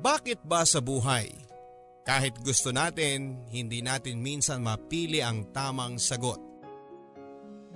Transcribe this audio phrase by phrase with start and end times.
[0.00, 1.28] Bakit ba sa buhay?
[2.08, 6.40] Kahit gusto natin, hindi natin minsan mapili ang tamang sagot.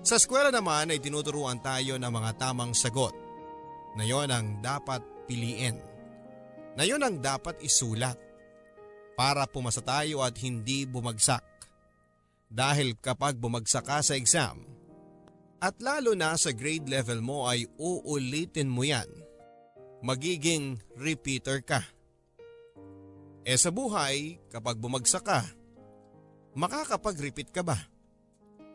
[0.00, 3.12] Sa eskwela naman ay tinuturuan tayo ng mga tamang sagot
[3.96, 5.76] na yon ang dapat piliin.
[6.76, 8.16] Na yon ang dapat isulat
[9.16, 11.44] para pumasa tayo at hindi bumagsak.
[12.48, 14.64] Dahil kapag bumagsak ka sa exam,
[15.60, 19.08] at lalo na sa grade level mo ay uulitin mo yan.
[20.04, 21.93] Magiging repeater ka.
[23.44, 25.44] E sa buhay, kapag bumagsak ka,
[26.56, 27.76] makakapag-repeat ka ba?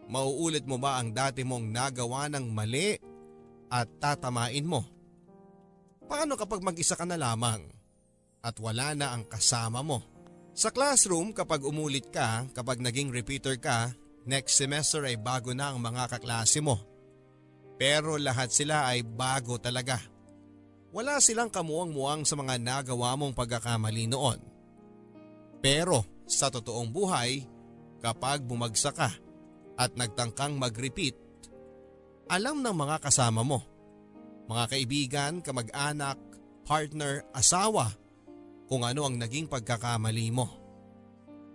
[0.06, 2.94] Mauulit mo ba ang dati mong nagawa ng mali
[3.74, 4.86] at tatamain mo?
[6.06, 7.66] Paano kapag mag-isa ka na lamang
[8.46, 10.06] at wala na ang kasama mo?
[10.54, 13.90] Sa classroom kapag umulit ka, kapag naging repeater ka,
[14.30, 16.78] next semester ay bago na ang mga kaklase mo.
[17.82, 19.98] Pero lahat sila ay bago talaga.
[20.94, 24.59] Wala silang kamuang-muang sa mga nagawa mong pagkakamali noon.
[25.60, 27.44] Pero sa totoong buhay,
[28.00, 29.12] kapag bumagsak ka
[29.76, 31.16] at nagtangkang mag-repeat,
[32.32, 33.60] alam ng mga kasama mo,
[34.48, 36.18] mga kaibigan, kamag-anak,
[36.64, 37.92] partner, asawa,
[38.70, 40.48] kung ano ang naging pagkakamali mo.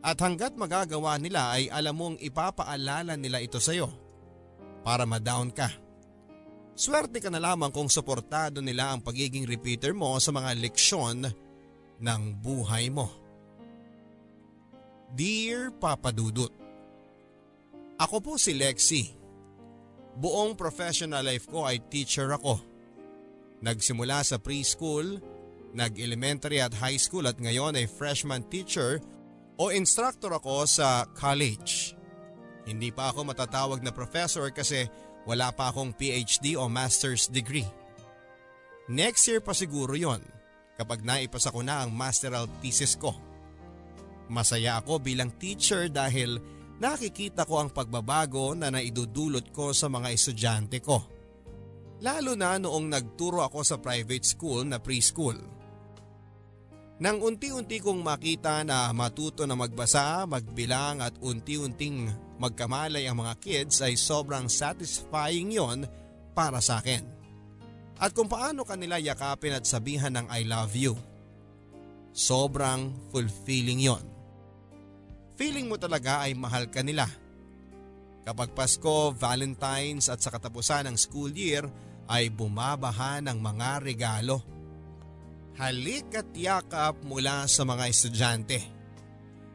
[0.05, 3.89] At hanggat magagawa nila ay alam mong ipapaalala nila ito sa iyo
[4.85, 5.71] para ma-down ka.
[6.75, 11.25] Swerte ka na lamang kung suportado nila ang pagiging repeater mo sa mga leksyon
[12.03, 13.24] ng buhay mo.
[15.15, 16.51] Dear Papa Dudut,
[18.03, 19.15] Ako po si Lexi.
[20.19, 22.59] Buong professional life ko ay teacher ako.
[23.63, 25.23] Nagsimula sa preschool,
[25.71, 28.99] nag-elementary at high school at ngayon ay freshman teacher
[29.55, 31.95] o instructor ako sa college.
[32.67, 34.91] Hindi pa ako matatawag na professor kasi
[35.31, 37.71] wala pa akong PhD o master's degree.
[38.91, 40.27] Next year pa siguro yon
[40.75, 43.15] kapag naipasa ko na ang masteral thesis ko.
[44.29, 46.41] Masaya ako bilang teacher dahil
[46.81, 50.99] nakikita ko ang pagbabago na naidudulot ko sa mga estudyante ko.
[52.05, 55.37] Lalo na noong nagturo ako sa private school na preschool.
[56.95, 62.07] Nang unti-unti kong makita na matuto na magbasa, magbilang at unti-unting
[62.39, 65.91] magkamalay ang mga kids ay sobrang satisfying yon
[66.39, 67.03] para sa akin.
[67.99, 70.95] At kung paano kanila yakapin at sabihan ng I love you.
[72.15, 74.14] Sobrang fulfilling yon
[75.35, 77.07] feeling mo talaga ay mahal ka nila.
[78.25, 81.69] Kapag Pasko, Valentine's at sa katapusan ng school year
[82.09, 84.41] ay bumabaha ng mga regalo.
[85.55, 88.59] Halik at yakap mula sa mga estudyante.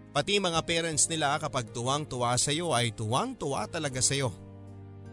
[0.09, 4.33] Pati mga parents nila kapag tuwang-tuwa sa iyo ay tuwang-tuwa talaga sa iyo.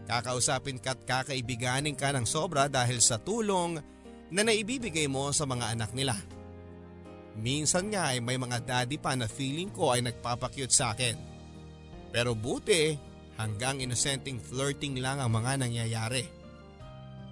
[0.07, 3.77] Kakausapin ka at kakaibiganin ka ng sobra dahil sa tulong
[4.31, 6.15] na naibibigay mo sa mga anak nila.
[7.37, 11.13] Minsan nga ay may mga daddy pa na feeling ko ay nagpapakyut sa akin.
[12.09, 12.97] Pero buti
[13.37, 16.25] hanggang innocenteng flirting lang ang mga nangyayari.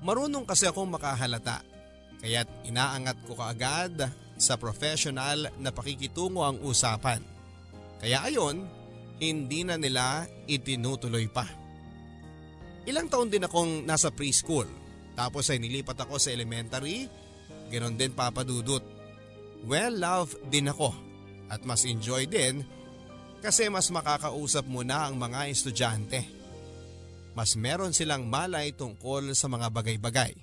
[0.05, 1.66] Marunong kasi akong makahalata
[2.21, 7.22] kaya't inaangat ko kaagad sa professional na pakikitungo ang usapan.
[7.97, 8.61] Kaya ayon,
[9.17, 11.49] hindi na nila itinutuloy pa.
[12.85, 14.85] Ilang taon din akong nasa preschool
[15.16, 17.07] tapos ay nilipat ako sa elementary,
[17.72, 18.83] ganoon din papadudot
[19.65, 20.93] well love din ako
[21.49, 22.65] at mas enjoy din
[23.45, 26.25] kasi mas makakausap mo na ang mga estudyante.
[27.37, 30.33] Mas meron silang malay tungkol sa mga bagay-bagay.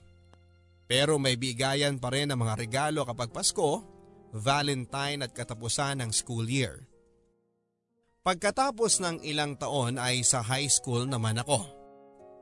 [0.87, 3.81] Pero may bigayan pa rin ang mga regalo kapag Pasko,
[4.37, 6.85] Valentine at katapusan ng school year.
[8.23, 11.65] Pagkatapos ng ilang taon ay sa high school naman ako.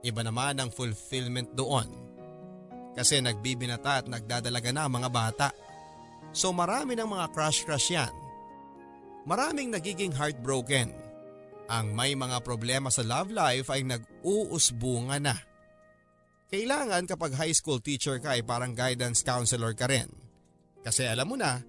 [0.05, 1.89] Iba naman ang fulfillment doon.
[2.93, 5.49] Kasi nagbibinata at nagdadalaga na ang mga bata.
[6.31, 8.15] So marami ng mga crush-crush yan.
[9.27, 10.95] Maraming nagiging heartbroken.
[11.71, 15.37] Ang may mga problema sa love life ay nag-uusbunga na.
[16.51, 20.11] Kailangan kapag high school teacher ka ay parang guidance counselor ka rin.
[20.83, 21.63] Kasi alam mo na,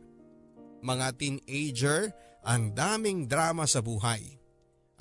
[0.81, 2.09] mga teenager
[2.41, 4.41] ang daming drama sa buhay.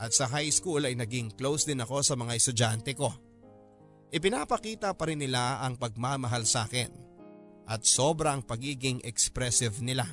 [0.01, 3.09] At sa high school ay naging close din ako sa mga estudyante ko.
[4.13, 7.10] Ipinapakita pa rin nila ang pagmamahal sa akin
[7.71, 10.11] at sobrang pagiging expressive nila.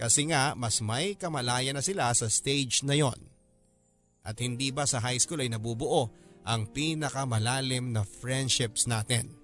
[0.00, 3.20] Kasi nga mas may kamalaya na sila sa stage na yon.
[4.24, 6.08] At hindi ba sa high school ay nabubuo
[6.48, 9.36] ang pinakamalalim na friendships natin.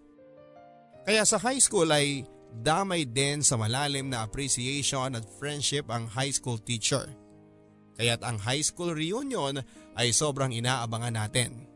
[1.05, 6.33] Kaya sa high school ay damay din sa malalim na appreciation at friendship ang high
[6.33, 7.05] school teacher.
[8.01, 9.61] Kaya't ang high school reunion
[9.93, 11.69] ay sobrang inaabangan natin.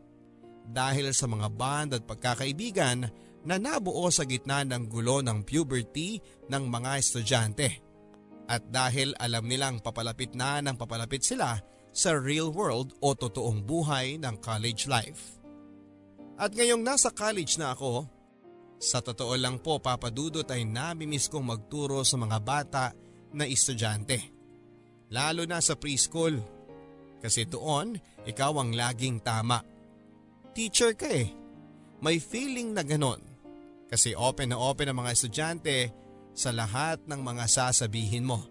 [0.65, 3.05] Dahil sa mga band at pagkakaibigan
[3.45, 6.17] na nabuo sa gitna ng gulo ng puberty
[6.49, 7.69] ng mga estudyante.
[8.45, 11.57] At dahil alam nilang papalapit na ng papalapit sila
[11.95, 15.39] sa real world o totoong buhay ng college life.
[16.35, 18.05] At ngayong nasa college na ako,
[18.75, 22.85] sa totoo lang po papadudot ay namimiss kong magturo sa mga bata
[23.31, 24.19] na estudyante.
[25.15, 26.35] Lalo na sa preschool.
[27.23, 27.95] Kasi doon,
[28.27, 29.63] ikaw ang laging tama.
[30.51, 31.31] Teacher ka eh.
[32.03, 33.34] May feeling na ganon.
[33.85, 35.93] Kasi open na open ang mga estudyante
[36.35, 38.43] sa lahat ng mga sasabihin mo.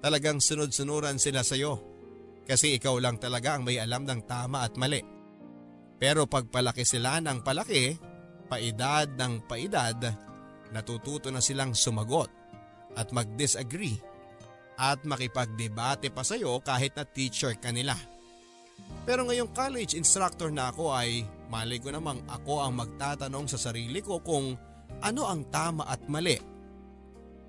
[0.00, 1.80] Talagang sunod-sunuran sila sa iyo
[2.46, 5.02] kasi ikaw lang talaga ang may alam ng tama at mali.
[5.96, 7.96] Pero pagpalaki sila ng palaki,
[8.46, 9.98] paedad ng paedad,
[10.70, 12.30] natututo na silang sumagot
[12.94, 13.98] at mag-disagree
[14.76, 17.96] at makipagdebate pa sa iyo kahit na teacher ka nila.
[19.06, 24.02] Pero ngayong college instructor na ako ay mali ko namang ako ang magtatanong sa sarili
[24.02, 24.58] ko kung
[24.98, 26.56] ano ang tama at mali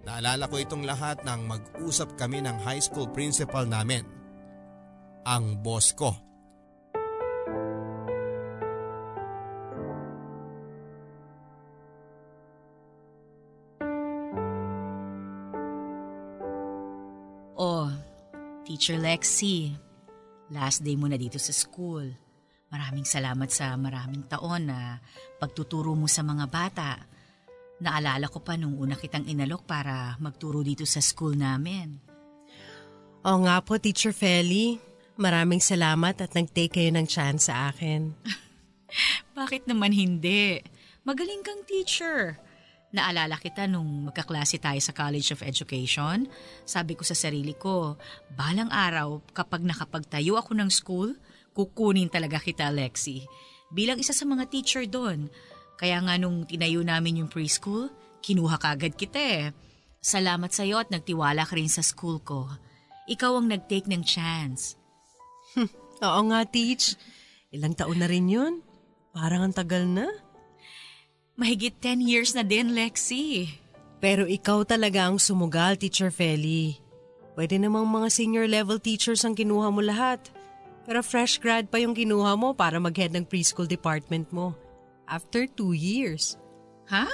[0.07, 4.07] Naalala ko itong lahat nang mag-usap kami ng high school principal namin.
[5.27, 6.15] Ang boss ko.
[17.59, 17.91] Oh,
[18.63, 19.75] Teacher Lexi,
[20.53, 22.07] last day mo na dito sa school.
[22.67, 24.99] Maraming salamat sa maraming taon na
[25.39, 26.99] pagtuturo mo sa mga bata
[27.77, 32.01] Naalala ko pa nung una kitang inalok para magturo dito sa school namin.
[33.21, 34.81] Oo nga po, Teacher Feli.
[35.17, 38.13] Maraming salamat at nag-take kayo ng chance sa akin.
[39.37, 40.61] Bakit naman hindi?
[41.05, 42.37] Magaling kang teacher.
[42.87, 46.31] Naalala kita nung magkaklase tayo sa College of Education.
[46.63, 47.99] Sabi ko sa sarili ko,
[48.31, 51.11] balang araw kapag nakapagtayo ako ng school,
[51.51, 53.27] kukunin talaga kita, Lexi.
[53.75, 55.27] Bilang isa sa mga teacher doon,
[55.75, 57.91] kaya nga nung tinayo namin yung preschool,
[58.23, 59.45] kinuha kagad kita eh.
[59.99, 62.47] Salamat sa iyo at nagtiwala ka rin sa school ko.
[63.11, 64.79] Ikaw ang nag-take ng chance.
[66.07, 66.95] Oo nga, Teach.
[67.51, 68.63] Ilang taon na rin yun.
[69.11, 70.07] Parang ang tagal na.
[71.37, 73.45] Mahigit 10 years na din, Lexi.
[74.01, 76.81] Pero ikaw talaga ang sumugal, Teacher Feli.
[77.37, 80.17] Pwede namang mga senior level teachers ang kinuha mo lahat.
[80.89, 84.57] Pero fresh grad pa yung kinuha mo para mag-head ng preschool department mo
[85.05, 86.41] after two years.
[86.89, 87.05] Ha?
[87.05, 87.13] Huh?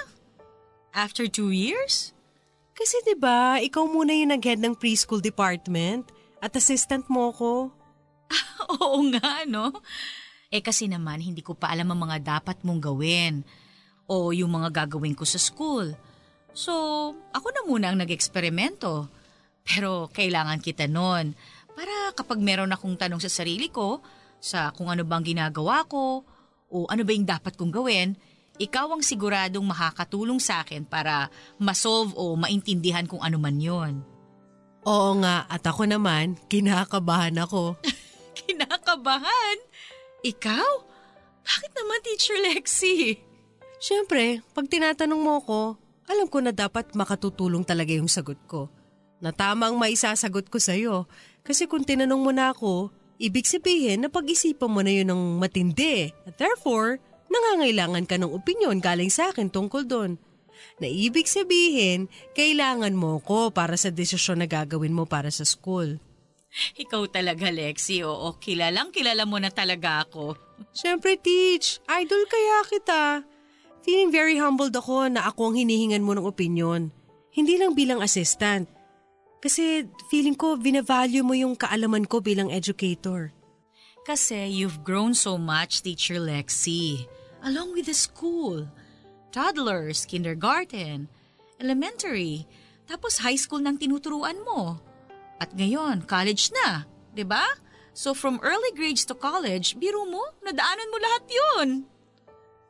[0.95, 2.15] After two years?
[2.79, 6.07] Kasi 'di ba, ikaw muna yung nag-head ng preschool department
[6.39, 7.75] at assistant mo ko.
[8.79, 9.83] Oo nga, no?
[10.47, 13.43] Eh kasi naman hindi ko pa alam ang mga dapat mong gawin
[14.07, 15.95] o yung mga gagawin ko sa school.
[16.53, 16.73] So,
[17.33, 19.09] ako na muna ang nag-eksperimento.
[19.63, 21.33] Pero kailangan kita nun
[21.73, 24.03] para kapag meron akong tanong sa sarili ko
[24.37, 26.21] sa kung ano bang ginagawa ko
[26.69, 28.13] o ano ba yung dapat kong gawin,
[28.61, 33.93] ikaw ang siguradong makakatulong sa akin para masolve o maintindihan kung ano man yon.
[34.83, 37.79] Oo nga, at ako naman, kinakabahan ako.
[38.43, 39.57] kinakabahan?
[40.27, 40.71] Ikaw?
[41.39, 43.15] Bakit naman, Teacher Lexi?
[43.83, 45.61] Siyempre, pag tinatanong mo ko,
[46.07, 48.71] alam ko na dapat makatutulong talaga yung sagot ko.
[49.19, 51.03] Na tamang maisasagot ko sa'yo.
[51.43, 56.11] Kasi kung tinanong mo na ako, Ibig sabihin na pag-isipan mo na yun ng matindi.
[56.25, 56.97] At therefore,
[57.29, 60.11] nangangailangan ka ng opinion galing sa akin tungkol doon.
[60.81, 66.03] Na ibig sabihin, kailangan mo ko para sa desisyon na gagawin mo para sa school.
[66.77, 68.03] Ikaw talaga, Lexi.
[68.05, 70.37] Oo, kilalang kilala mo na talaga ako.
[70.75, 71.81] Siyempre, Teach.
[71.89, 73.01] Idol kaya kita.
[73.83, 76.89] Feeling very humbled ako na ako ang hinihingan mo ng opinion.
[77.35, 78.71] Hindi lang bilang assistant,
[79.43, 83.35] kasi feeling ko, binavalue mo yung kaalaman ko bilang educator.
[84.07, 87.03] Kasi you've grown so much, Teacher Lexi.
[87.43, 88.63] Along with the school.
[89.35, 91.11] Toddlers, kindergarten,
[91.59, 92.47] elementary,
[92.87, 94.79] tapos high school nang tinuturuan mo.
[95.43, 97.11] At ngayon, college na, ba?
[97.11, 97.45] Diba?
[97.91, 101.67] So from early grades to college, biro mo, nadaanan mo lahat yun.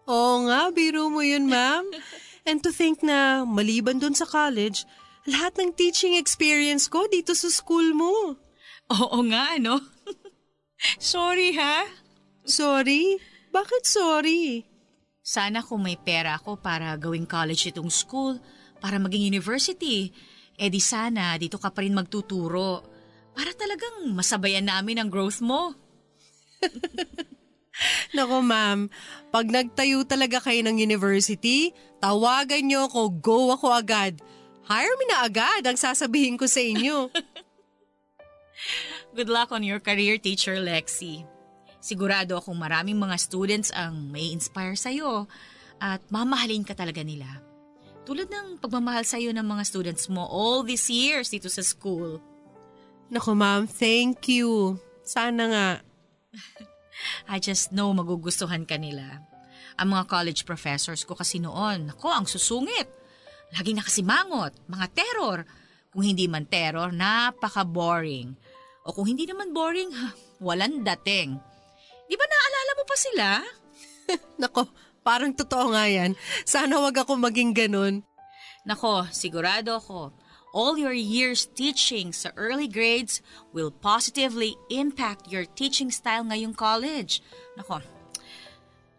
[0.03, 1.87] Oo nga, biro mo yun, ma'am.
[2.47, 4.83] And to think na maliban dun sa college,
[5.23, 8.35] lahat ng teaching experience ko dito sa school mo.
[8.91, 9.79] Oo nga, no?
[10.99, 11.87] sorry ha?
[12.43, 13.15] Sorry?
[13.55, 14.67] Bakit sorry?
[15.23, 18.35] Sana kung may pera ako para gawing college itong school,
[18.83, 20.11] para maging university,
[20.59, 22.83] eh di sana dito ka pa rin magtuturo.
[23.31, 25.71] Para talagang masabayan namin ang growth mo.
[28.15, 28.91] Nako ma'am,
[29.33, 34.21] pag nagtayo talaga kayo ng university, tawagan niyo ako, go ako agad.
[34.69, 37.09] Hire me na agad ang sasabihin ko sa inyo.
[39.17, 41.25] Good luck on your career, Teacher Lexi.
[41.81, 45.25] Sigurado akong maraming mga students ang may inspire sa'yo
[45.81, 47.41] at mamahalin ka talaga nila.
[48.05, 52.21] Tulad ng pagmamahal sa'yo ng mga students mo all these years dito sa school.
[53.09, 54.77] Naku ma'am, thank you.
[55.01, 55.69] Sana nga.
[57.29, 59.23] I just know magugustuhan ka nila.
[59.81, 62.89] Ang mga college professors ko kasi noon, ako ang susungit.
[63.57, 65.45] Laging nakasimangot, mga terror.
[65.93, 68.33] Kung hindi man terror, napaka-boring.
[68.83, 71.37] O kung hindi naman boring, ha, walang dating.
[72.09, 73.27] Di ba naalala mo pa sila?
[74.41, 74.67] Nako,
[75.05, 76.17] parang totoo nga yan.
[76.43, 78.03] Sana wag ako maging ganun.
[78.65, 80.11] Nako, sigurado ako.
[80.53, 83.25] All your years teaching sa early grades
[83.57, 87.25] will positively impact your teaching style ngayong college.
[87.57, 87.81] Nako,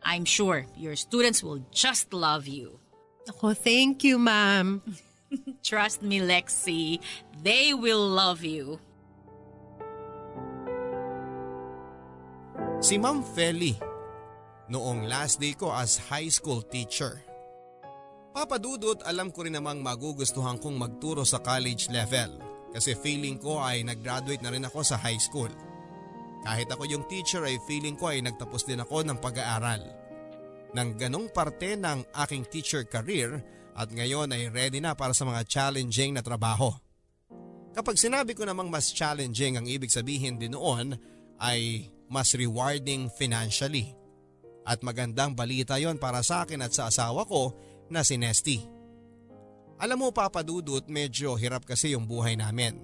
[0.02, 2.82] I'm sure your students will just love you.
[3.30, 4.82] Nako, thank you ma'am.
[5.62, 6.99] Trust me, Lexi.
[7.38, 8.82] They will love you.
[12.82, 13.78] Si Ma'am Feli,
[14.66, 17.23] noong last day ko as high school teacher.
[18.35, 22.35] Papadudot alam ko rin namang magugustuhan kong magturo sa college level
[22.75, 25.47] kasi feeling ko ay nag-graduate na rin ako sa high school.
[26.43, 29.87] Kahit ako yung teacher ay feeling ko ay nagtapos din ako ng pag-aaral.
[30.75, 33.38] Nang ganong parte ng aking teacher career
[33.79, 36.75] at ngayon ay ready na para sa mga challenging na trabaho.
[37.71, 40.99] Kapag sinabi ko namang mas challenging ang ibig sabihin din noon
[41.38, 43.95] ay mas rewarding financially.
[44.67, 47.55] At magandang balita yon para sa akin at sa asawa ko
[47.93, 48.64] na si Nesty.
[49.81, 52.79] Alam mo papadudot medyo hirap kasi yung buhay namin.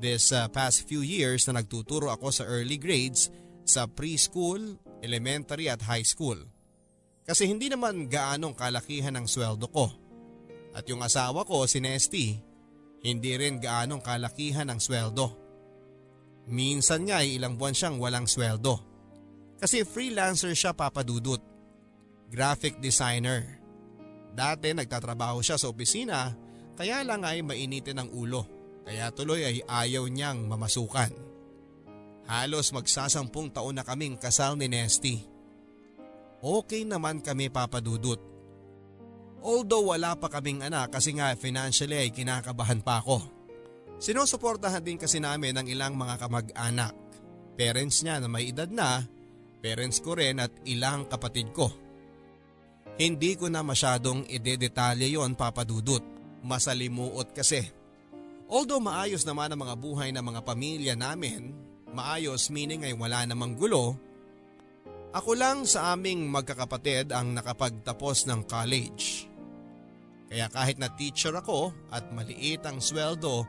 [0.00, 3.28] This uh, past few years na nagtuturo ako sa early grades
[3.68, 6.40] sa preschool, elementary at high school.
[7.28, 9.92] Kasi hindi naman gaanong kalakihan ang sweldo ko.
[10.72, 12.40] At yung asawa ko si Nesty,
[13.04, 15.36] hindi rin gaanong kalakihan ang sweldo.
[16.48, 18.80] Minsan nga ay ilang buwan siyang walang sweldo.
[19.60, 21.44] Kasi freelancer siya papadudot.
[22.32, 23.59] Graphic designer.
[24.30, 26.32] Dati nagtatrabaho siya sa opisina
[26.78, 31.12] kaya lang ay mainitin ang ulo kaya tuloy ay ayaw niyang mamasukan.
[32.30, 35.22] Halos magsasampung taon na kaming kasal ni Nesty.
[36.40, 38.18] Okay naman kami papadudot.
[39.40, 43.24] Although wala pa kaming anak kasi nga financially ay kinakabahan pa ako.
[44.00, 46.96] Sinusuportahan din kasi namin ang ilang mga kamag-anak.
[47.56, 49.04] Parents niya na may edad na,
[49.60, 51.68] parents ko rin at ilang kapatid ko.
[52.96, 56.02] Hindi ko na masyadong idedetalye yon papadudot.
[56.40, 57.68] Masalimuot kasi.
[58.50, 61.54] Although maayos naman ang mga buhay ng mga pamilya namin,
[61.94, 63.94] maayos meaning ay wala namang gulo,
[65.10, 69.26] ako lang sa aming magkakapatid ang nakapagtapos ng college.
[70.30, 73.42] Kaya kahit na teacher ako at maliit ang sweldo,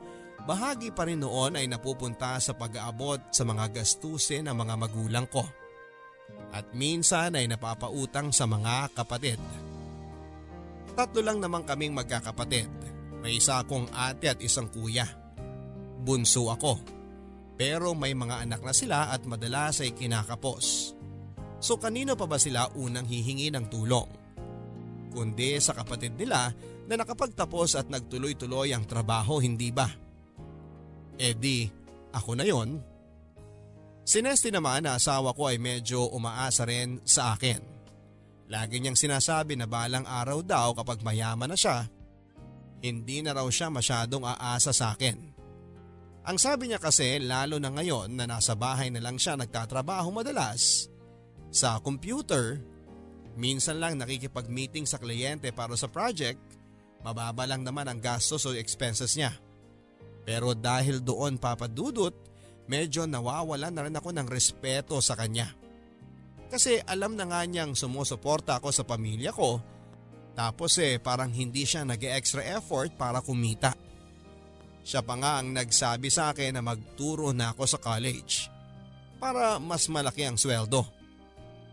[0.50, 5.46] bahagi pa rin noon ay napupunta sa pag-aabot sa mga gastusin ng mga magulang ko.
[6.52, 9.40] At minsan ay napapautang sa mga kapatid.
[10.92, 12.68] Tatlo lang naman kaming magkakapatid.
[13.24, 15.08] May isa akong ate at isang kuya.
[16.04, 16.84] Bunso ako.
[17.56, 20.98] Pero may mga anak na sila at madalas ay kinakapos.
[21.62, 24.10] So kanino pa ba sila unang hihingi ng tulong?
[25.14, 26.50] Kundi sa kapatid nila
[26.90, 29.86] na nakapagtapos at nagtuloy-tuloy ang trabaho, hindi ba?
[31.16, 31.70] E di,
[32.12, 32.91] ako na yon.
[34.02, 37.62] Si Nesty naman na asawa ko ay medyo umaasa rin sa akin.
[38.52, 41.88] Lagi niyang sinasabi na balang araw daw kapag mayaman na siya,
[42.82, 45.32] hindi na raw siya masyadong aasa sa akin.
[46.22, 50.92] Ang sabi niya kasi lalo na ngayon na nasa bahay na lang siya nagtatrabaho madalas,
[51.52, 52.60] sa computer,
[53.38, 56.40] minsan lang nakikipag-meeting sa kliyente para sa project,
[57.02, 59.34] mababa lang naman ang gastos o expenses niya.
[60.24, 62.14] Pero dahil doon papadudot,
[62.70, 65.50] medyo nawawala na rin ako ng respeto sa kanya.
[66.52, 69.64] Kasi alam na nga niyang sumusuporta ako sa pamilya ko,
[70.36, 73.72] tapos eh parang hindi siya nag extra effort para kumita.
[74.82, 78.50] Siya pa nga ang nagsabi sa akin na magturo na ako sa college
[79.22, 80.82] para mas malaki ang sweldo.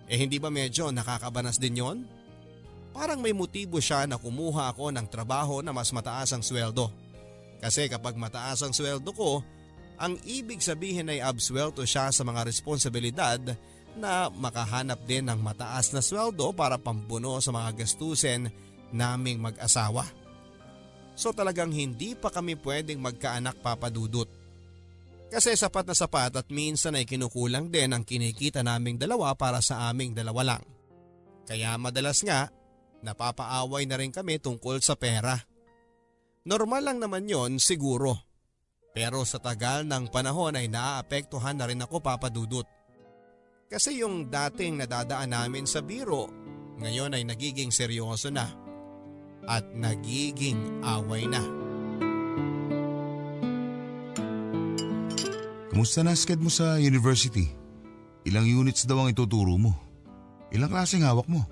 [0.08, 1.98] Eh hindi ba medyo nakakabanas din yon?
[2.92, 6.92] Parang may motibo siya na kumuha ako ng trabaho na mas mataas ang sweldo.
[7.58, 9.40] Kasi kapag mataas ang sweldo ko,
[9.98, 13.42] ang ibig sabihin ay abswelto siya sa mga responsibilidad
[13.98, 18.46] na makahanap din ng mataas na sweldo para pambuno sa mga gastusin
[18.94, 20.06] naming mag-asawa.
[21.18, 24.30] So talagang hindi pa kami pwedeng magkaanak papadudot.
[25.28, 29.90] Kasi sapat na sapat at minsan ay kinukulang din ang kinikita naming dalawa para sa
[29.90, 30.62] aming dalawa lang.
[31.44, 32.48] Kaya madalas nga,
[33.02, 35.36] napapaaway na rin kami tungkol sa pera.
[36.48, 38.27] Normal lang naman yon siguro.
[38.98, 42.66] Pero sa tagal ng panahon ay naaapektuhan na rin ako papadudot.
[43.70, 46.26] Kasi yung dating nadadaan namin sa biro,
[46.82, 48.50] ngayon ay nagiging seryoso na.
[49.48, 51.40] at nagiging away na.
[55.72, 57.48] Kumusta na sked mo sa university?
[58.28, 59.72] Ilang units daw ang ituturo mo?
[60.52, 61.48] Ilang klaseng hawak mo?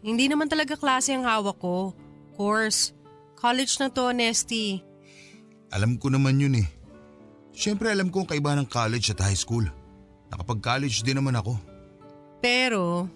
[0.00, 1.92] Hindi naman talaga klase ang hawak ko.
[2.40, 2.96] Course.
[3.36, 4.80] College na to, Nesty.
[5.74, 6.75] Alam ko naman yun eh.
[7.56, 9.64] Siyempre alam ko ang kaiba ng college at high school.
[10.28, 11.56] Nakapag-college din naman ako.
[12.44, 13.08] Pero,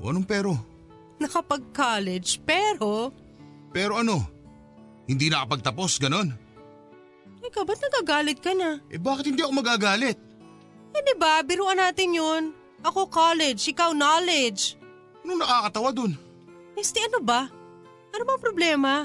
[0.00, 0.56] O anong pero?
[1.20, 3.12] nakapag-college, pero...
[3.68, 4.24] Pero ano?
[5.04, 6.32] Hindi nakapagtapos, ganon?
[7.44, 8.80] Ikaw, ba't nagagalit ka na?
[8.88, 10.16] Eh bakit hindi ako magagalit?
[10.96, 12.42] Eh di ba, biruan natin yun.
[12.80, 14.80] Ako college, ikaw knowledge.
[15.20, 16.12] Anong nakakatawa dun?
[16.72, 17.44] Nesty, ano ba?
[18.10, 19.04] Ano bang problema?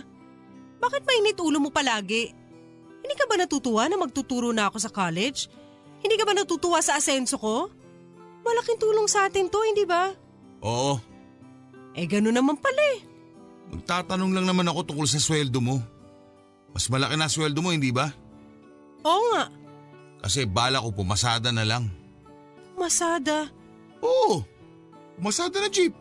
[0.80, 2.32] Bakit mainit ulo mo palagi?
[3.06, 5.46] Hindi ka ba natutuwa na magtuturo na ako sa college?
[6.02, 7.70] Hindi ka ba natutuwa sa asenso ko?
[8.42, 10.10] Malaking tulong sa atin to, hindi ba?
[10.62, 10.98] Oo,
[11.94, 13.06] Eh, gano'n naman pala eh.
[13.72, 15.80] magtatanong lang naman ako tungkol sa sweldo mo.
[16.74, 18.10] Mas malaki na sweldo mo, hindi ba?
[19.02, 19.48] Oo nga,
[20.20, 21.88] Kasi bala ko pumasada na lang.
[22.76, 23.48] masada.
[24.02, 24.44] Oo,
[25.16, 25.94] pumasada na jeep.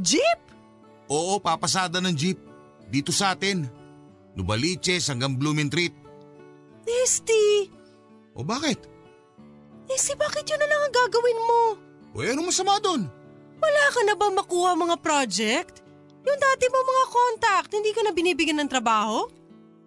[0.00, 0.40] Jeep?
[1.06, 2.40] Oo, papasada ng jeep.
[2.88, 3.68] Dito sa atin.
[4.34, 5.94] Nubaliches hanggang Blumentritt.
[6.92, 7.72] Nesty!
[8.36, 8.84] O bakit?
[9.88, 11.60] Nesty, bakit yun na lang ang gagawin mo?
[12.20, 13.08] Eh, anong masama doon?
[13.56, 15.80] Wala ka na ba makuha mga project?
[16.22, 19.26] Yung dati mo mga contact, hindi ka na binibigyan ng trabaho?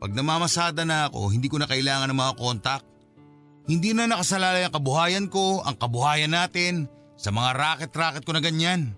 [0.01, 2.81] Pag namamasada na ako, hindi ko na kailangan ng mga kontak.
[3.65, 8.93] Hindi na nakasalalay ang kabuhayan ko, ang kabuhayan natin, sa mga racket-racket ko na ganyan.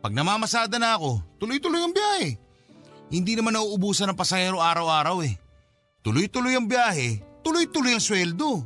[0.00, 2.38] Pag namamasada na ako, tuloy-tuloy ang biyahe.
[3.12, 5.36] Hindi naman nauubusan ng pasahero araw-araw eh.
[6.02, 8.60] Tuloy-tuloy ang biyahe, tuloy-tuloy ang sweldo.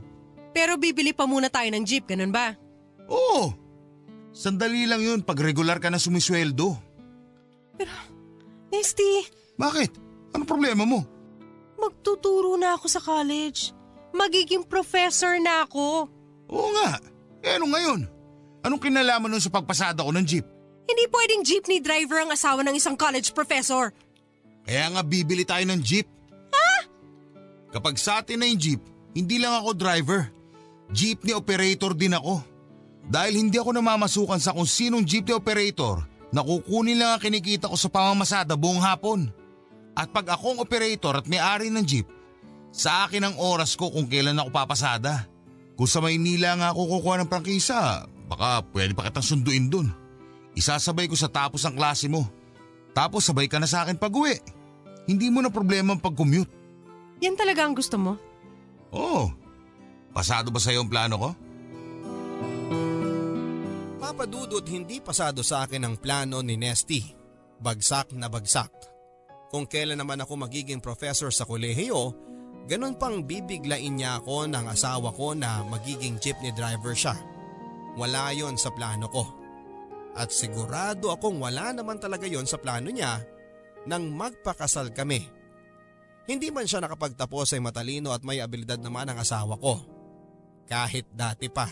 [0.50, 2.58] Pero bibili pa muna tayo ng jeep, ganun ba?
[3.06, 3.54] Oo,
[4.34, 6.74] sandali lang yun pag regular ka na sumisweldo.
[8.72, 9.90] Nesty, Bakit?
[10.34, 11.06] Ano problema mo?
[11.76, 13.74] magtuturo na ako sa college.
[14.14, 16.06] Magiging professor na ako.
[16.46, 17.02] Oo nga,
[17.42, 18.06] eh ano ngayon?
[18.62, 20.46] Anong kinalaman nun sa pagpasada ko ng jeep?
[20.86, 23.90] Hindi pwedeng jeepney driver ang asawa ng isang college professor.
[24.62, 26.06] Kaya nga bibili tayo ng jeep.
[27.72, 28.80] Kapag sa atin na yung jeep,
[29.16, 30.28] hindi lang ako driver.
[30.92, 32.44] Jeepney operator din ako.
[33.08, 36.04] Dahil hindi ako namamasukan sa kung sinong jeepney operator,
[36.36, 39.32] nakukunin lang ang kinikita ko sa pamamasada buong hapon.
[39.96, 42.08] At pag akong operator at may-ari ng jeep,
[42.72, 45.28] sa akin ang oras ko kung kailan ako papasada.
[45.76, 49.88] Kung sa Maynila nga ako kukuha ng prangkisa, baka pwede pa kitang sunduin dun.
[50.52, 52.28] Isasabay ko sa tapos ang klase mo.
[52.92, 54.36] Tapos sabay ka na sa akin pag uwi.
[55.08, 56.61] Hindi mo na problema ang pag-commute.
[57.22, 58.18] Yan talaga ang gusto mo?
[58.90, 59.30] Oo.
[60.12, 61.30] Pasado ba sa'yo ang plano ko?
[64.02, 67.00] Papadudot hindi pasado sa akin ang plano ni Nesty.
[67.62, 68.74] Bagsak na bagsak.
[69.54, 72.10] Kung kailan naman ako magiging professor sa kolehiyo,
[72.66, 77.14] ganun pang bibiglain niya ako ng asawa ko na magiging jeepney driver siya.
[77.94, 79.24] Wala yon sa plano ko.
[80.18, 83.22] At sigurado akong wala naman talaga yon sa plano niya
[83.86, 85.41] nang magpakasal kami.
[86.26, 89.82] Hindi man siya nakapagtapos ay matalino at may abilidad naman ang asawa ko.
[90.70, 91.66] Kahit dati pa.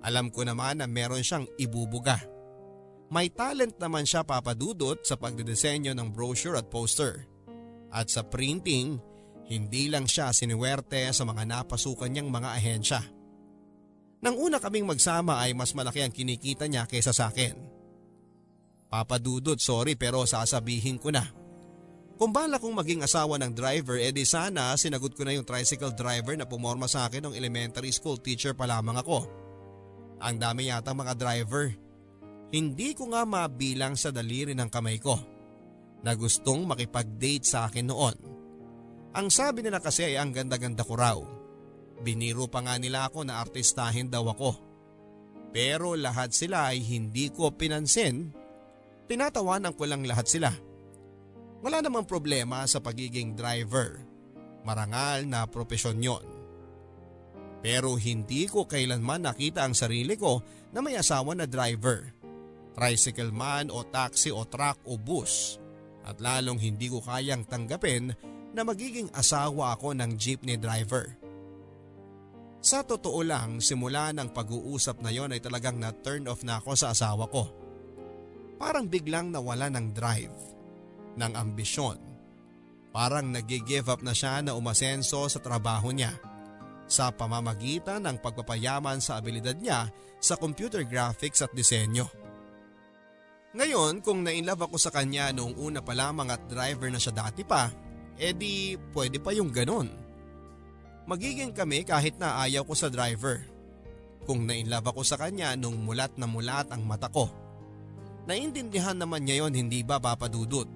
[0.00, 2.16] Alam ko naman na meron siyang ibubuga.
[3.08, 7.24] May talent naman siya papadudot sa pagdidesenyo ng brochure at poster.
[7.88, 9.00] At sa printing,
[9.48, 13.00] hindi lang siya siniwerte sa mga napasukan niyang mga ahensya.
[14.20, 17.56] Nang una kaming magsama ay mas malaki ang kinikita niya kaysa sa akin.
[18.88, 21.37] Papadudot, sorry pero sasabihin ko na.
[22.18, 26.34] Kung bala kong maging asawa ng driver, edi sana sinagot ko na yung tricycle driver
[26.34, 29.22] na pumorma sa akin ng elementary school teacher pa lamang ako.
[30.18, 31.70] Ang dami yata mga driver.
[32.50, 35.14] Hindi ko nga mabilang sa daliri ng kamay ko
[36.02, 38.16] na gustong makipag-date sa akin noon.
[39.14, 41.18] Ang sabi nila kasi ay ang ganda-ganda ko raw.
[42.02, 44.58] Biniro pa nga nila ako na artistahin daw ako.
[45.54, 48.34] Pero lahat sila ay hindi ko pinansin.
[49.06, 50.50] Tinatawanan ko lang lahat sila.
[51.58, 53.98] Wala namang problema sa pagiging driver.
[54.62, 56.22] Marangal na propesyon yon.
[57.58, 60.38] Pero hindi ko kailanman nakita ang sarili ko
[60.70, 62.14] na may asawa na driver.
[62.78, 65.58] Tricycle man o taxi o truck o bus.
[66.06, 68.14] At lalong hindi ko kayang tanggapin
[68.54, 71.18] na magiging asawa ako ng jeepney driver.
[72.62, 76.90] Sa totoo lang, simula ng pag-uusap na yon ay talagang na-turn off na ako sa
[76.90, 77.50] asawa ko.
[78.58, 80.34] Parang biglang nawala ng drive,
[81.18, 81.98] ng ambisyon.
[82.94, 86.14] Parang nag-give up na siya na umasenso sa trabaho niya
[86.88, 92.08] sa pamamagitan ng pagpapayaman sa abilidad niya sa computer graphics at disenyo.
[93.52, 97.44] Ngayon kung nainlove ako sa kanya noong una pa lamang at driver na siya dati
[97.44, 97.68] pa,
[98.16, 99.88] edi pwede pa yung ganon.
[101.08, 103.40] Magiging kami kahit na ayaw ko sa driver.
[104.28, 107.32] Kung nainlove ako sa kanya nung mulat na mulat ang mata ko.
[108.28, 110.68] Naintindihan naman niya yon hindi ba papadudot?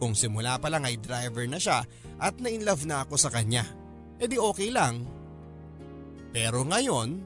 [0.00, 1.84] Kung simula pa lang ay driver na siya
[2.16, 3.68] at nainlove na ako sa kanya.
[4.16, 5.04] edi okay lang.
[6.32, 7.20] Pero ngayon,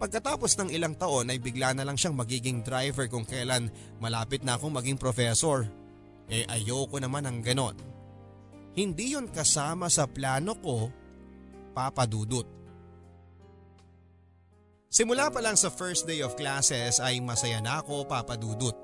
[0.00, 3.68] pagkatapos ng ilang taon ay bigla na lang siyang magiging driver kung kailan
[4.00, 5.68] malapit na akong maging professor.
[6.32, 7.76] Eh ayoko naman ng ganon.
[8.72, 10.88] Hindi yon kasama sa plano ko,
[11.76, 12.48] Papa Dudut.
[14.88, 18.74] Simula pa lang sa first day of classes ay masaya na ako, Papa Dudut.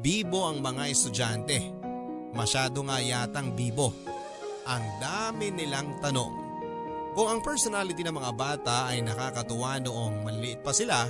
[0.00, 1.85] Bibo ang mga estudyante.
[2.36, 3.96] Masyado nga yatang bibo.
[4.68, 6.44] Ang dami nilang tanong.
[7.16, 11.08] Kung ang personality ng mga bata ay nakakatuwa noong maliit pa sila,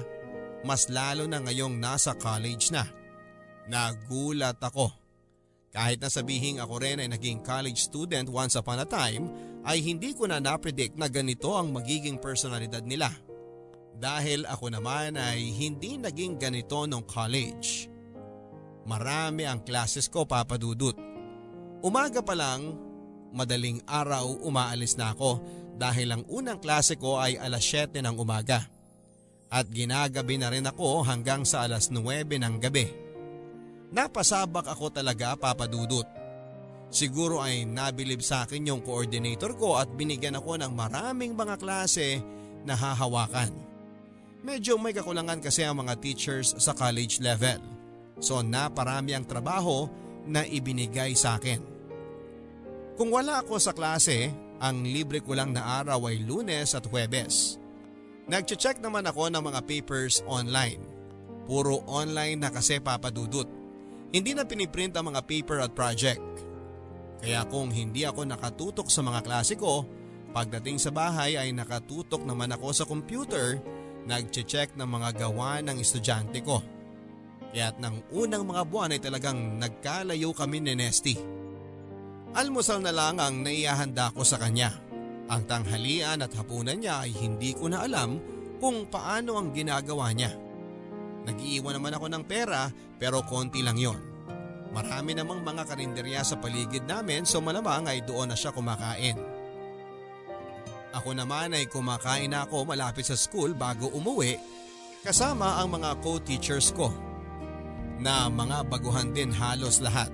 [0.63, 2.87] mas lalo na ngayong nasa college na.
[3.67, 4.87] Nagulat ako.
[5.75, 9.27] Kahit na sabihin ako rin ay naging college student once upon a time,
[9.67, 13.11] ay hindi ko na napredict na ganito ang magiging personalidad nila.
[13.99, 17.91] Dahil ako naman ay hindi naging ganito nung college.
[18.87, 21.16] Marami ang classes ko papadudot.
[21.87, 22.75] Umaga pa lang,
[23.31, 25.39] madaling araw umaalis na ako
[25.79, 28.67] dahil ang unang klase ko ay alas 7 ng umaga.
[29.47, 32.91] At ginagabi na rin ako hanggang sa alas 9 ng gabi.
[33.95, 36.03] Napasabak ako talaga papadudot.
[36.91, 42.19] Siguro ay nabilib sa akin yung coordinator ko at binigyan ako ng maraming mga klase
[42.67, 43.55] na hahawakan.
[44.43, 47.63] Medyo may kakulangan kasi ang mga teachers sa college level.
[48.19, 49.87] So naparami ang trabaho
[50.27, 51.76] na ibinigay sa akin.
[52.97, 57.61] Kung wala ako sa klase ang libre ko lang na araw ay lunes at huwebes.
[58.25, 60.81] Nagche-check naman ako ng mga papers online.
[61.45, 63.47] Puro online na kasi papadudot.
[64.11, 66.25] Hindi na piniprint ang mga paper at project.
[67.21, 69.85] Kaya kung hindi ako nakatutok sa mga klase ko,
[70.33, 73.61] pagdating sa bahay ay nakatutok naman ako sa computer,
[74.09, 76.65] nagche-check ng mga gawa ng estudyante ko.
[77.53, 81.17] Kaya't ng unang mga buwan ay talagang nagkalayo kami ni Nesty.
[82.37, 84.69] Almusal na lang ang naihahanda ko sa kanya.
[85.33, 88.21] Ang tanghalian at hapunan niya ay hindi ko na alam
[88.61, 90.37] kung paano ang ginagawa niya.
[91.25, 92.69] Nag-iiwan naman ako ng pera
[93.01, 93.97] pero konti lang yon.
[94.69, 99.17] Marami namang mga karinderya sa paligid namin so malamang ay doon na siya kumakain.
[100.93, 104.37] Ako naman ay kumakain ako malapit sa school bago umuwi
[105.01, 106.93] kasama ang mga co-teachers ko
[107.97, 110.13] na mga baguhan din halos lahat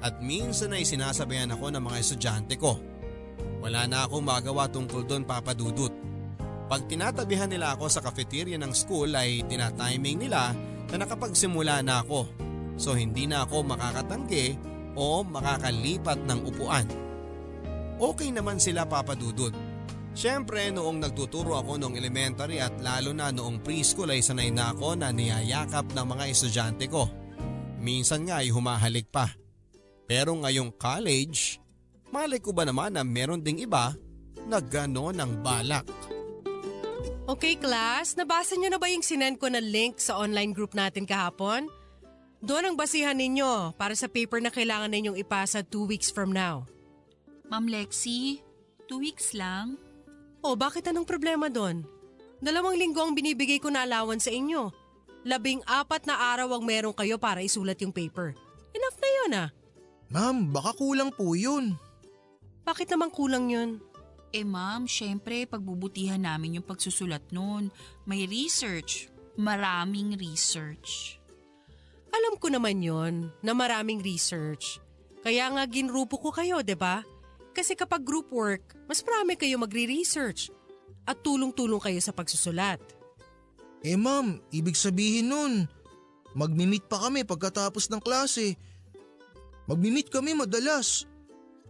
[0.00, 2.80] at minsan ay sinasabayan ako ng mga estudyante ko.
[3.60, 5.92] Wala na akong magawa tungkol doon papadudot.
[6.70, 10.56] Pag tinatabihan nila ako sa cafeteria ng school ay tinatiming nila
[10.88, 12.30] na nakapagsimula na ako.
[12.80, 14.56] So hindi na ako makakatanggi
[14.96, 16.86] o makakalipat ng upuan.
[18.00, 19.52] Okay naman sila papadudot.
[20.10, 24.98] Siyempre noong nagtuturo ako noong elementary at lalo na noong preschool ay sanay na ako
[24.98, 27.06] na niyayakap ng mga estudyante ko.
[27.78, 29.30] Minsan nga ay humahalik pa.
[30.10, 31.62] Pero ngayong college,
[32.10, 33.94] malay ko ba naman na meron ding iba
[34.42, 35.86] na gano'n ang balak.
[37.30, 41.06] Okay class, nabasa niyo na ba yung sinend ko na link sa online group natin
[41.06, 41.70] kahapon?
[42.42, 46.66] Doon ang basihan ninyo para sa paper na kailangan ninyong ipasa two weeks from now.
[47.46, 48.42] Ma'am Lexi,
[48.90, 49.78] two weeks lang?
[50.42, 51.86] Oh, bakit anong problema doon?
[52.42, 54.74] Dalawang linggo ang binibigay ko na allowance sa inyo.
[55.22, 58.34] Labing apat na araw ang meron kayo para isulat yung paper.
[58.74, 59.48] Enough na yun ah.
[60.10, 61.78] Ma'am, baka kulang po yun.
[62.66, 63.78] Bakit naman kulang yun?
[64.30, 67.70] Eh ma'am, syempre pagbubutihan namin yung pagsusulat nun.
[68.06, 69.06] May research.
[69.38, 71.18] Maraming research.
[72.10, 74.82] Alam ko naman yon na maraming research.
[75.22, 76.66] Kaya nga ginrupo ko kayo, ba?
[76.66, 76.96] Diba?
[77.54, 80.50] Kasi kapag group work, mas marami kayo magre-research.
[81.06, 82.82] At tulong-tulong kayo sa pagsusulat.
[83.86, 85.52] Eh ma'am, ibig sabihin nun,
[86.34, 88.58] magmi-meet pa kami pagkatapos ng klase
[89.70, 91.06] Magmi-meet kami madalas.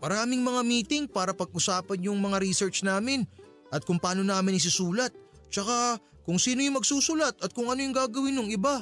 [0.01, 3.29] Maraming mga meeting para pag-usapan yung mga research namin
[3.69, 5.13] at kung paano namin isusulat.
[5.53, 8.81] Tsaka kung sino yung magsusulat at kung ano yung gagawin ng iba.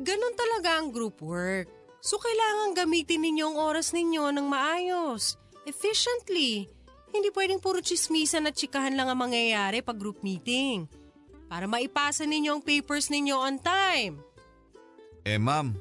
[0.00, 1.68] Ganon talaga ang group work.
[2.00, 5.36] So kailangan gamitin ninyo ang oras ninyo ng maayos,
[5.68, 6.64] efficiently.
[7.12, 10.88] Hindi pwedeng puro chismisan at chikahan lang ang mangyayari pag group meeting.
[11.52, 14.16] Para maipasa ninyo ang papers ninyo on time.
[15.28, 15.76] Eh ma'am,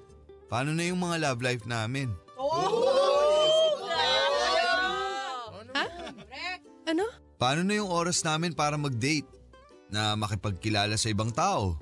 [0.51, 2.24] paano na yung mga love life namin?
[5.75, 5.85] Ha?
[6.91, 7.05] Ano?
[7.35, 9.27] Paano na yung oras namin para mag-date?
[9.91, 11.79] Na makipagkilala sa ibang tao?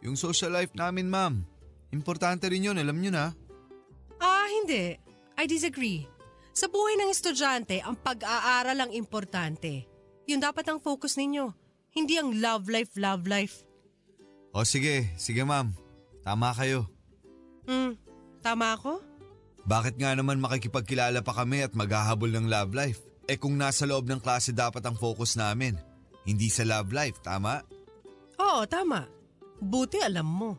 [0.00, 1.44] Yung social life namin, ma'am.
[1.92, 3.26] Importante rin yun, alam nyo na.
[4.60, 4.94] Hindi.
[5.34, 6.06] I disagree.
[6.54, 9.88] Sa buhay ng estudyante, ang pag-aaral ang importante.
[10.30, 11.50] Yun dapat ang focus ninyo.
[11.90, 13.66] Hindi ang love life, love life.
[14.54, 15.74] O sige, sige ma'am.
[16.22, 16.86] Tama kayo.
[17.66, 17.98] Hmm,
[18.44, 19.02] tama ako?
[19.68, 23.00] Bakit nga naman makikipagkilala pa kami at maghahabol ng love life?
[23.28, 25.76] Eh kung nasa loob ng klase dapat ang focus namin.
[26.24, 27.62] Hindi sa love life, tama?
[28.40, 29.06] Oo, tama.
[29.60, 30.56] Buti alam mo.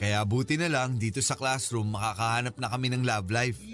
[0.00, 3.60] Kaya buti na lang dito sa classroom makakahanap na kami ng love life.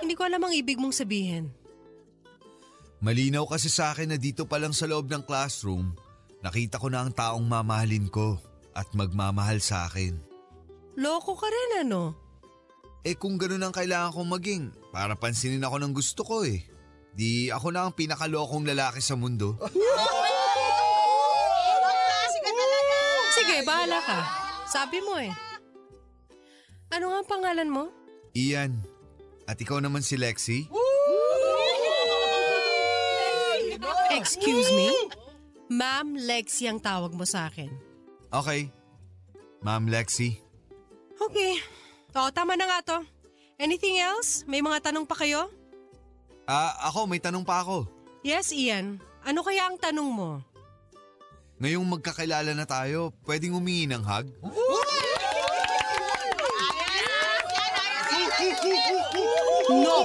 [0.00, 1.52] Hindi ko alam ang ibig mong sabihin.
[3.04, 5.92] Malinaw kasi sa akin na dito pa lang sa loob ng classroom,
[6.40, 8.40] nakita ko na ang taong mamahalin ko
[8.76, 10.20] at magmamahal sa akin.
[11.00, 12.12] Loko ka rin ano?
[13.00, 16.60] Eh kung ganun ang kailangan kong maging, para pansinin ako ng gusto ko eh.
[17.16, 19.56] Di ako na ang pinakalokong lalaki sa mundo.
[23.36, 24.18] Sige, bahala ka.
[24.68, 25.32] Sabi mo eh.
[26.92, 27.88] Ano nga ang pangalan mo?
[28.36, 28.84] Ian,
[29.48, 30.68] at ikaw naman si Lexi?
[34.12, 34.90] Excuse me?
[35.70, 37.85] Ma'am Lexi ang tawag mo sa akin.
[38.36, 38.68] Okay.
[39.64, 40.36] Ma'am Lexi.
[41.16, 41.56] Okay.
[42.12, 42.98] O, tama na nga to.
[43.56, 44.44] Anything else?
[44.44, 45.48] May mga tanong pa kayo?
[46.44, 47.88] Ah, ako may tanong pa ako.
[48.20, 49.00] Yes, Ian.
[49.24, 50.44] Ano kaya ang tanong mo?
[51.56, 54.28] Ngayong magkakilala na tayo, pwedeng humingi ng hug?
[59.72, 60.04] No!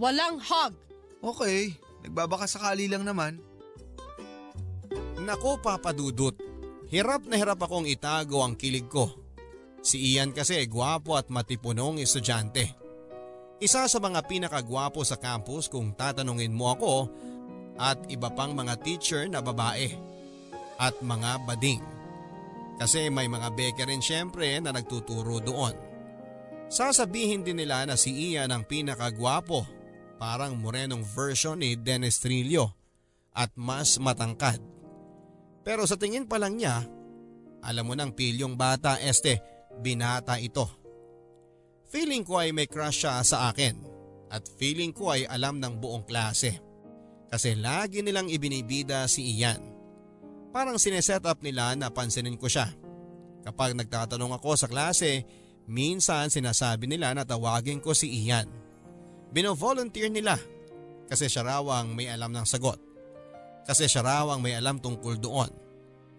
[0.00, 0.72] Walang hug!
[1.20, 3.36] Okay, nagbabaka sakali lang naman.
[5.20, 6.32] Nako papadudot,
[6.90, 9.10] hirap na hirap akong itago ang kilig ko.
[9.82, 12.74] Si Ian kasi gwapo at matipunong estudyante.
[13.62, 16.94] Isa sa mga pinakagwapo sa campus kung tatanungin mo ako
[17.80, 19.94] at iba pang mga teacher na babae
[20.76, 21.80] at mga bading.
[22.76, 25.72] Kasi may mga beke rin syempre na nagtuturo doon.
[26.68, 29.64] Sasabihin din nila na si Ian ang pinakagwapo,
[30.20, 32.74] parang morenong version ni Dennis Trillo
[33.32, 34.75] at mas matangkad.
[35.66, 36.86] Pero sa tingin pa lang niya,
[37.66, 39.42] alam mo ng pilyong bata este,
[39.82, 40.62] binata ito.
[41.90, 43.74] Feeling ko ay may crush siya sa akin
[44.30, 46.62] at feeling ko ay alam ng buong klase.
[47.26, 49.58] Kasi lagi nilang ibinibida si Ian.
[50.54, 52.70] Parang sineset up nila na pansinin ko siya.
[53.42, 55.26] Kapag nagtatanong ako sa klase,
[55.66, 58.46] minsan sinasabi nila na tawagin ko si Ian.
[59.34, 60.38] Bino-volunteer nila
[61.10, 62.85] kasi siya raw ang may alam ng sagot.
[63.66, 65.50] Kasi siya raw ang may alam tungkol doon.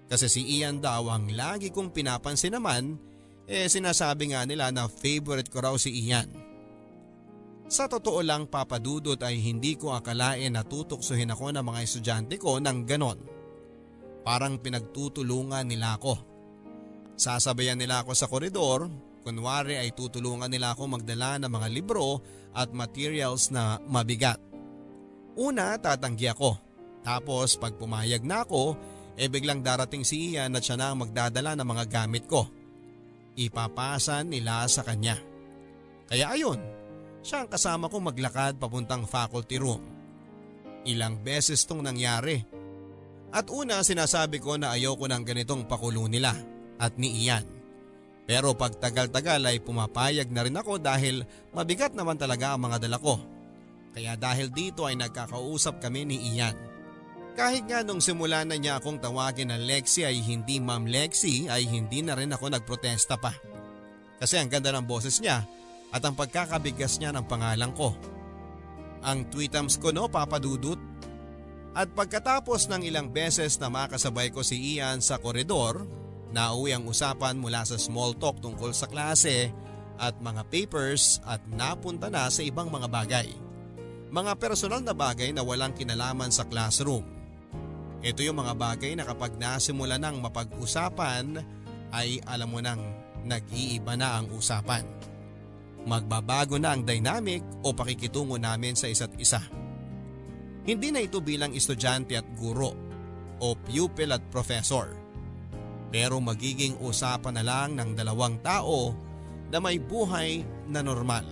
[0.07, 2.99] Kasi si Ian daw ang lagi kong pinapansin naman,
[3.47, 6.27] eh sinasabi nga nila na favorite ko raw si Ian.
[7.67, 12.59] Sa totoo lang papadudot ay hindi ko akalain na tutuksuhin ako ng mga estudyante ko
[12.63, 13.19] ng ganon.
[14.23, 16.15] Parang pinagtutulungan nila ako.
[17.19, 18.87] Sasabayan nila ako sa koridor,
[19.23, 22.23] kunwari ay tutulungan nila ako magdala ng mga libro
[22.55, 24.39] at materials na mabigat.
[25.35, 26.66] Una tatanggi ako,
[27.07, 28.75] tapos pag pumayag na ako,
[29.15, 32.51] e biglang darating si Ian at siya na ang magdadala ng mga gamit ko.
[33.39, 35.15] Ipapasan nila sa kanya.
[36.11, 36.59] Kaya ayun,
[37.23, 39.79] siya ang kasama ko maglakad papuntang faculty room.
[40.83, 42.43] Ilang beses tong nangyari.
[43.31, 46.35] At una sinasabi ko na ayoko ng ganitong pakulo nila
[46.75, 47.47] at ni Ian.
[48.27, 51.23] Pero pag tagal-tagal ay pumapayag na rin ako dahil
[51.55, 53.15] mabigat naman talaga ang mga dala ko.
[53.95, 56.66] Kaya dahil dito ay nagkakausap kami ni Ian.
[57.37, 61.69] Kahit nga nung simula na niya akong tawagin na Lexi ay hindi Ma'am Lexi ay
[61.69, 63.29] hindi na rin ako nagprotesta pa.
[64.17, 65.45] Kasi ang ganda ng boses niya
[65.93, 67.93] at ang pagkakabigas niya ng pangalan ko.
[69.05, 70.81] Ang tweetams ko no papadudot.
[71.77, 75.85] At pagkatapos ng ilang beses na makasabay ko si Ian sa koridor,
[76.33, 79.53] nauwi ang usapan mula sa small talk tungkol sa klase
[80.01, 83.29] at mga papers at napunta na sa ibang mga bagay.
[84.09, 87.16] Mga personal na bagay na walang kinalaman sa classroom.
[87.97, 91.41] Ito yung mga bagay na kapag nasimula ng mapag-usapan
[91.89, 92.81] ay alam mo nang
[93.25, 94.85] nag-iiba na ang usapan.
[95.87, 99.41] Magbabago na ang dynamic o pakikitungo namin sa isa't isa.
[100.67, 102.75] Hindi na ito bilang estudyante at guro
[103.39, 104.93] o pupil at professor.
[105.87, 108.91] Pero magiging usapan na lang ng dalawang tao
[109.47, 111.23] na may buhay na normal.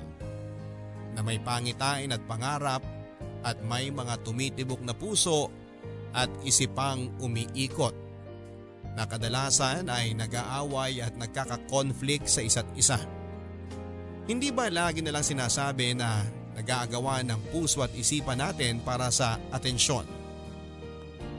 [1.13, 2.79] Na may pangitain at pangarap
[3.43, 5.51] at may mga tumitibok na puso
[6.15, 7.91] at isipang umiikot.
[8.95, 12.95] Na kadalasan ay nag-aaway at nagkaka-conflict sa isa't isa.
[14.25, 16.23] Hindi ba lagi nalang sinasabi na
[16.55, 20.07] nag-aagawa ng puso at isipan natin para sa atensyon?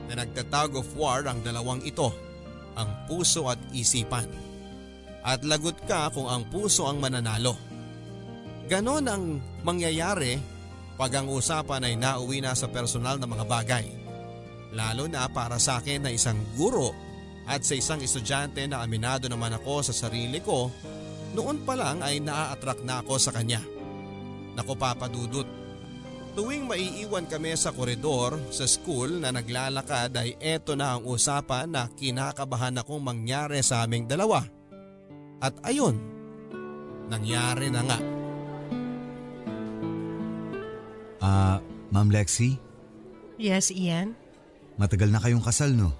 [0.05, 2.13] Na nagtatag of war ang dalawang ito,
[2.77, 4.29] ang puso at isipan.
[5.27, 7.51] at lagot ka kung ang puso ang mananalo.
[8.71, 10.39] Ganon ang mangyayari
[10.95, 14.06] pag ang usapan ay nauwi na sa personal na mga bagay.
[14.75, 16.91] Lalo na para sa akin na isang guro
[17.47, 20.67] at sa isang estudyante na aminado naman ako sa sarili ko,
[21.31, 23.63] noon pa lang ay naa-attract na ako sa kanya.
[24.59, 25.47] Nako papadudot,
[26.35, 31.87] tuwing maiiwan kami sa koridor sa school na naglalakad ay eto na ang usapan na
[31.87, 34.43] kinakabahan akong mangyari sa aming dalawa.
[35.39, 35.95] At ayun,
[37.07, 37.99] nangyari na nga.
[41.23, 41.57] Ah,
[41.95, 42.59] Ma'am Lexi,
[43.37, 44.17] Yes, Ian?
[44.77, 45.91] Matagal na kayong kasal no?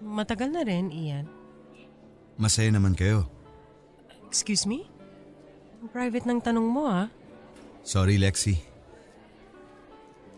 [0.00, 1.28] Matagal na rin, Ian.
[2.36, 3.24] Masaya naman kayo.
[4.28, 4.84] Excuse me?
[5.92, 7.08] Private ng tanong mo ah.
[7.80, 8.60] Sorry Lexi.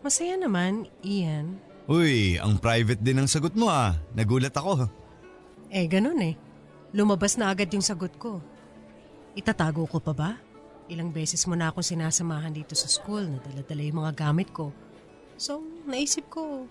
[0.05, 1.59] Masaya naman, Ian.
[1.91, 3.99] Uy, ang private din ang sagot mo ah.
[4.15, 4.87] Nagulat ako.
[5.75, 6.39] Eh, ganun eh.
[6.95, 8.39] Lumabas na agad yung sagot ko.
[9.35, 10.31] Itatago ko pa ba?
[10.89, 14.73] Ilang beses mo na akong sinasamahan dito sa school na dala-dala yung mga gamit ko.
[15.37, 16.65] So, naisip ko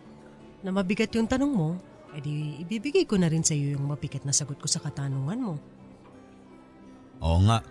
[0.62, 1.70] na mabigat yung tanong mo,
[2.18, 5.56] edi ibibigay ko na rin sa iyo yung mabigat na sagot ko sa katanungan mo.
[7.22, 7.62] Oo nga.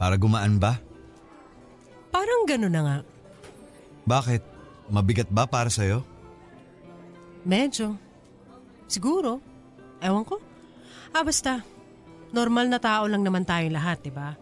[0.00, 0.80] Para gumaan ba?
[2.10, 2.98] Parang ganun na nga.
[4.08, 4.42] Bakit?
[4.90, 6.02] Mabigat ba para sa'yo?
[7.46, 7.94] Medyo.
[8.90, 9.38] Siguro.
[10.02, 10.42] Ewan ko.
[11.14, 11.62] Ah, basta.
[12.34, 14.34] Normal na tao lang naman tayo lahat, di ba?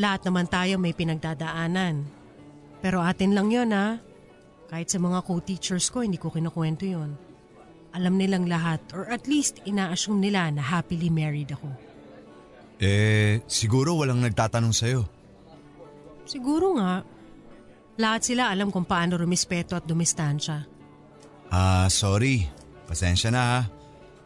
[0.00, 2.08] Lahat naman tayo may pinagdadaanan.
[2.80, 4.00] Pero atin lang yon ha.
[4.72, 7.12] Kahit sa mga co-teachers ko, hindi ko kinukwento yon.
[7.92, 11.68] Alam nilang lahat or at least ina-assume nila na happily married ako.
[12.80, 15.04] Eh, siguro walang nagtatanong sa'yo.
[16.24, 17.04] Siguro nga.
[18.00, 20.64] Lahat sila alam kung paano rumispeto at dumistansya.
[21.52, 22.48] Ah, sorry.
[22.88, 23.60] Pasensya na ha.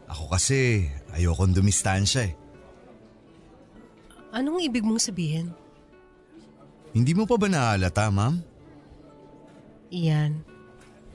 [0.07, 2.33] Ako kasi ayokong dumistansya eh.
[4.31, 5.51] Anong ibig mong sabihin?
[6.95, 8.56] Hindi mo pa ba nahalata, ma'am?
[9.91, 10.43] Ian.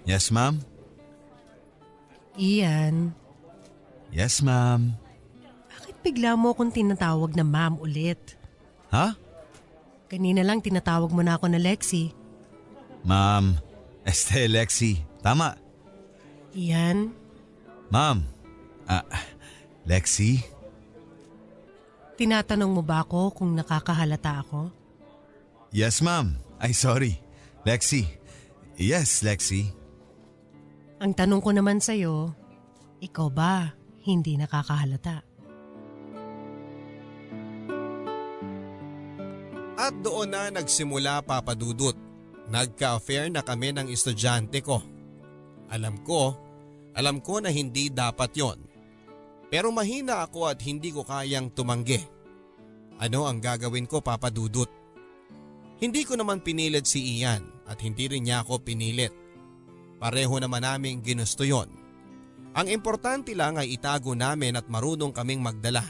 [0.08, 0.58] Yes, ma'am?
[2.38, 3.12] Ian.
[4.12, 4.96] Yes, ma'am.
[5.72, 8.36] Bakit bigla mo akong tinatawag na ma'am ulit?
[8.92, 9.16] Ha?
[10.08, 12.12] Kanina lang tinatawag mo na ako na Lexi.
[13.04, 13.56] Ma'am,
[14.04, 15.00] este Lexi.
[15.24, 15.56] Tama.
[16.52, 17.16] Ian,
[17.92, 18.24] Ma'am.
[18.88, 19.04] Ah,
[19.84, 20.40] Lexi?
[22.16, 24.70] tinatanong mo ba ako kung nakakahalata ako?
[25.74, 26.38] Yes, ma'am.
[26.62, 27.18] Ay, sorry.
[27.66, 28.06] Lexi.
[28.80, 29.68] Yes, Lexi.
[31.02, 32.32] Ang tanong ko naman sa'yo,
[33.02, 33.74] ikaw ba
[34.06, 35.20] hindi nakakahalata?
[39.76, 41.98] At doon na nagsimula papadudot.
[42.48, 44.78] Nagka-affair na kami ng estudyante ko.
[45.72, 46.38] Alam ko,
[46.94, 48.58] alam ko na hindi dapat yon.
[49.50, 51.98] Pero mahina ako at hindi ko kayang tumanggi.
[53.02, 54.70] Ano ang gagawin ko papadudot?
[55.82, 59.14] Hindi ko naman pinilit si Ian at hindi rin niya ako pinilit.
[60.02, 61.70] Pareho naman namin ginusto yon.
[62.52, 65.86] Ang importante lang ay itago namin at marunong kaming magdala.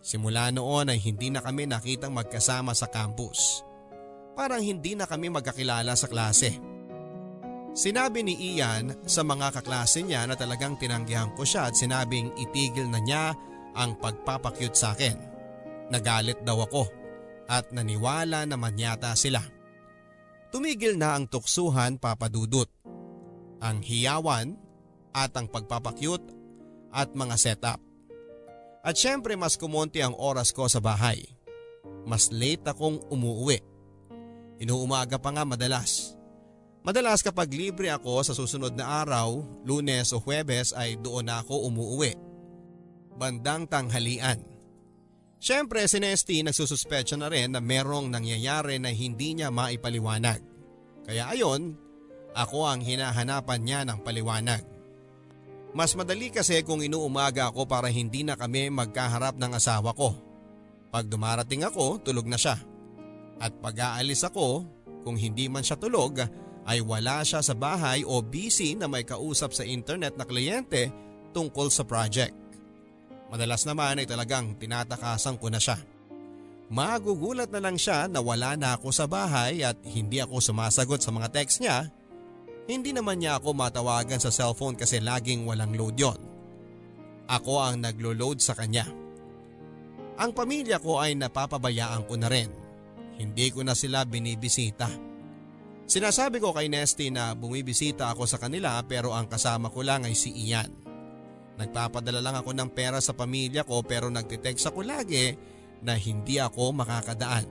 [0.00, 3.66] Simula noon ay hindi na kami nakitang magkasama sa campus.
[4.38, 6.76] Parang hindi na kami magkakilala sa klase.
[7.76, 12.88] Sinabi ni Ian sa mga kaklase niya na talagang tinanggihan ko siya at sinabing itigil
[12.88, 13.36] na niya
[13.76, 15.18] ang pagpapakyut sa akin.
[15.92, 16.88] Nagalit daw ako
[17.52, 19.55] at naniwala naman yata sila.
[20.54, 22.70] Tumigil na ang tuksuhan papadudot.
[23.58, 24.54] Ang hiyawan
[25.16, 26.22] at ang pagpapakyut
[26.92, 27.80] at mga setup.
[28.86, 31.26] At syempre mas kumonti ang oras ko sa bahay.
[32.06, 33.58] Mas late akong umuwi.
[34.62, 36.14] Inuumaga pa nga madalas.
[36.86, 41.66] Madalas kapag libre ako sa susunod na araw, lunes o huwebes ay doon na ako
[41.66, 42.14] umuwi.
[43.18, 44.55] Bandang tanghalian.
[45.36, 50.40] Siyempre si Nesty nagsususpetsya na rin na merong nangyayari na hindi niya maipaliwanag.
[51.06, 51.76] Kaya ayon,
[52.36, 54.64] ako ang hinahanapan niya ng paliwanag.
[55.76, 60.16] Mas madali kasi kung inuumaga ako para hindi na kami magkaharap ng asawa ko.
[60.88, 62.56] Pag dumarating ako, tulog na siya.
[63.36, 64.64] At pag aalis ako,
[65.04, 66.24] kung hindi man siya tulog,
[66.66, 70.88] ay wala siya sa bahay o busy na may kausap sa internet na kliyente
[71.36, 72.32] tungkol sa project.
[73.26, 75.78] Madalas naman ay talagang tinatakasan ko na siya.
[76.66, 81.14] Magugulat na lang siya na wala na ako sa bahay at hindi ako sumasagot sa
[81.14, 81.90] mga text niya.
[82.66, 86.18] Hindi naman niya ako matawagan sa cellphone kasi laging walang load yon.
[87.30, 88.86] Ako ang naglo-load sa kanya.
[90.18, 92.50] Ang pamilya ko ay napapabayaan ko na rin.
[93.18, 94.90] Hindi ko na sila binibisita.
[95.86, 100.18] Sinasabi ko kay Nesty na bumibisita ako sa kanila pero ang kasama ko lang ay
[100.18, 100.85] si Ian.
[101.56, 105.32] Nagpapadala lang ako ng pera sa pamilya ko pero nagtitext ako lagi
[105.80, 107.46] na hindi ako makakadaan.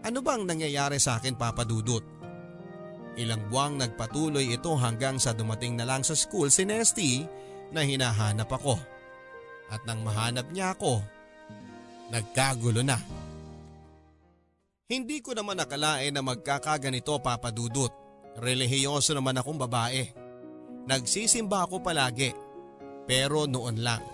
[0.00, 2.00] Ano bang nangyayari sa akin papadudot?
[3.20, 7.28] Ilang buwang nagpatuloy ito hanggang sa dumating na lang sa school si Nesty
[7.68, 8.80] na hinahanap ako.
[9.68, 11.04] At nang mahanap niya ako,
[12.08, 12.96] nagkagulo na.
[14.90, 17.92] Hindi ko naman nakalain na magkakaganito papadudot.
[18.40, 20.10] Relihiyoso naman akong babae.
[20.90, 22.34] Nagsisimba ako palagi,
[23.10, 24.06] pero noon lang.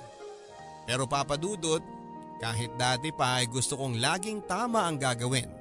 [0.89, 1.85] Pero papadudot,
[2.41, 5.53] kahit dati pa ay gusto kong laging tama ang gagawin.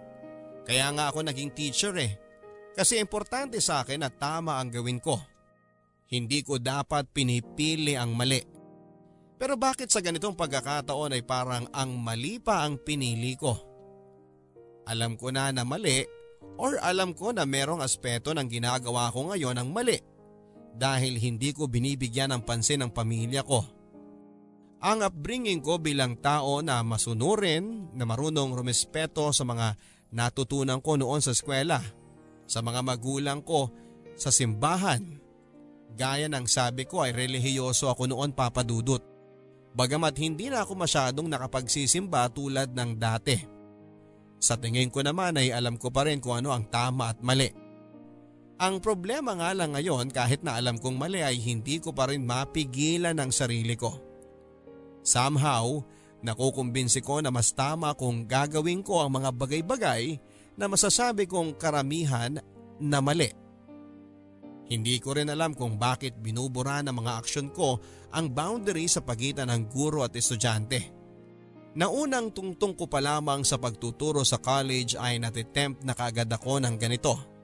[0.63, 2.15] Kaya nga ako naging teacher eh.
[2.71, 5.19] Kasi importante sa akin na tama ang gawin ko.
[6.07, 8.39] Hindi ko dapat pinipili ang mali.
[9.35, 13.51] Pero bakit sa ganitong pagkakataon ay parang ang mali pa ang pinili ko?
[14.87, 16.07] Alam ko na na mali
[16.55, 20.14] or alam ko na merong aspeto ng ginagawa ko ngayon ang mali
[20.75, 23.63] dahil hindi ko binibigyan ng pansin ng pamilya ko.
[24.85, 29.73] Ang upbringing ko bilang tao na masunurin, na marunong rumespeto sa mga
[30.13, 31.81] natutunan ko noon sa eskwela,
[32.45, 33.71] sa mga magulang ko,
[34.13, 35.17] sa simbahan.
[35.95, 39.01] Gaya ng sabi ko ay relihiyoso ako noon papadudot.
[39.75, 43.35] Bagamat hindi na ako masyadong nakapagsisimba tulad ng dati.
[44.39, 47.64] Sa tingin ko naman ay alam ko pa rin kung ano ang tama at mali.
[48.55, 52.23] Ang problema nga lang ngayon kahit na alam kong mali ay hindi ko pa rin
[52.23, 53.99] mapigilan ang sarili ko.
[55.03, 55.83] Somehow,
[56.23, 60.17] nakukumbinsi ko na mas tama kung gagawin ko ang mga bagay-bagay
[60.55, 62.39] na masasabi kong karamihan
[62.79, 63.27] na mali.
[64.65, 67.77] Hindi ko rin alam kung bakit binubura ng mga aksyon ko
[68.15, 70.95] ang boundary sa pagitan ng guro at estudyante.
[71.75, 76.79] Naunang tungtong ko pa lamang sa pagtuturo sa college ay natitempt na kaagad ako ng
[76.79, 77.34] ganito.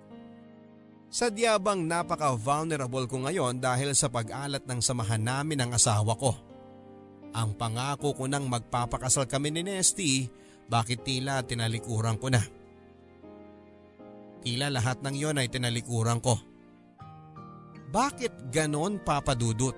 [1.12, 6.32] Sadya bang napaka-vulnerable ko ngayon dahil sa pag-alat ng samahan namin ng asawa ko.
[7.36, 10.32] Ang pangako ko nang magpapakasal kami ni Nesty,
[10.72, 12.40] bakit tila tinalikuran ko na.
[14.40, 16.40] Tila lahat ng yon ay tinalikuran ko.
[17.92, 19.76] Bakit ganon papadudot?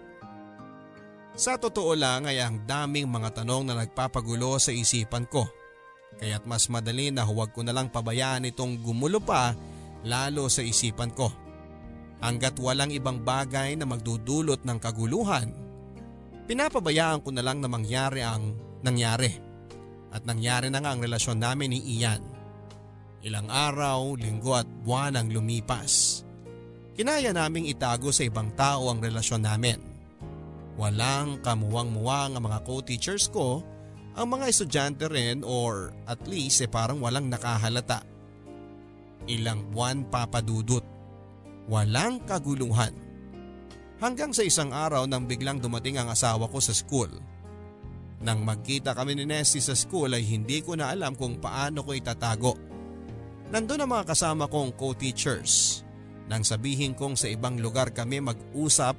[1.33, 5.49] Sa totoo lang ay ang daming mga tanong na nagpapagulo sa isipan ko.
[6.21, 9.57] Kaya't mas madali na huwag ko na lang pabayaan itong gumulo pa
[10.03, 11.31] lalo sa isipan ko.
[12.23, 15.51] Hanggat walang ibang bagay na magdudulot ng kaguluhan,
[16.47, 19.31] pinapabayaan ko na lang na mangyari ang nangyari.
[20.13, 22.21] At nangyari na nga ang relasyon namin ni Ian.
[23.23, 26.21] Ilang araw, linggo at buwan ang lumipas.
[26.93, 29.81] Kinaya naming itago sa ibang tao ang relasyon namin.
[30.77, 33.65] Walang kamuwang-muwang ang mga co-teachers ko,
[34.13, 38.12] ang mga estudyante rin or at least eh parang walang nakahalata.
[39.29, 40.83] Ilang buwan papadudot.
[41.71, 42.91] Walang kaguluhan.
[44.03, 47.07] Hanggang sa isang araw nang biglang dumating ang asawa ko sa school.
[48.19, 51.95] Nang magkita kami ni Nessie sa school ay hindi ko na alam kung paano ko
[51.95, 52.55] itatago.
[53.51, 55.83] Nandun ang mga kasama kong co-teachers.
[56.27, 58.95] Nang sabihin kong sa ibang lugar kami mag-usap,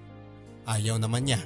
[0.69, 1.41] ayaw naman niya.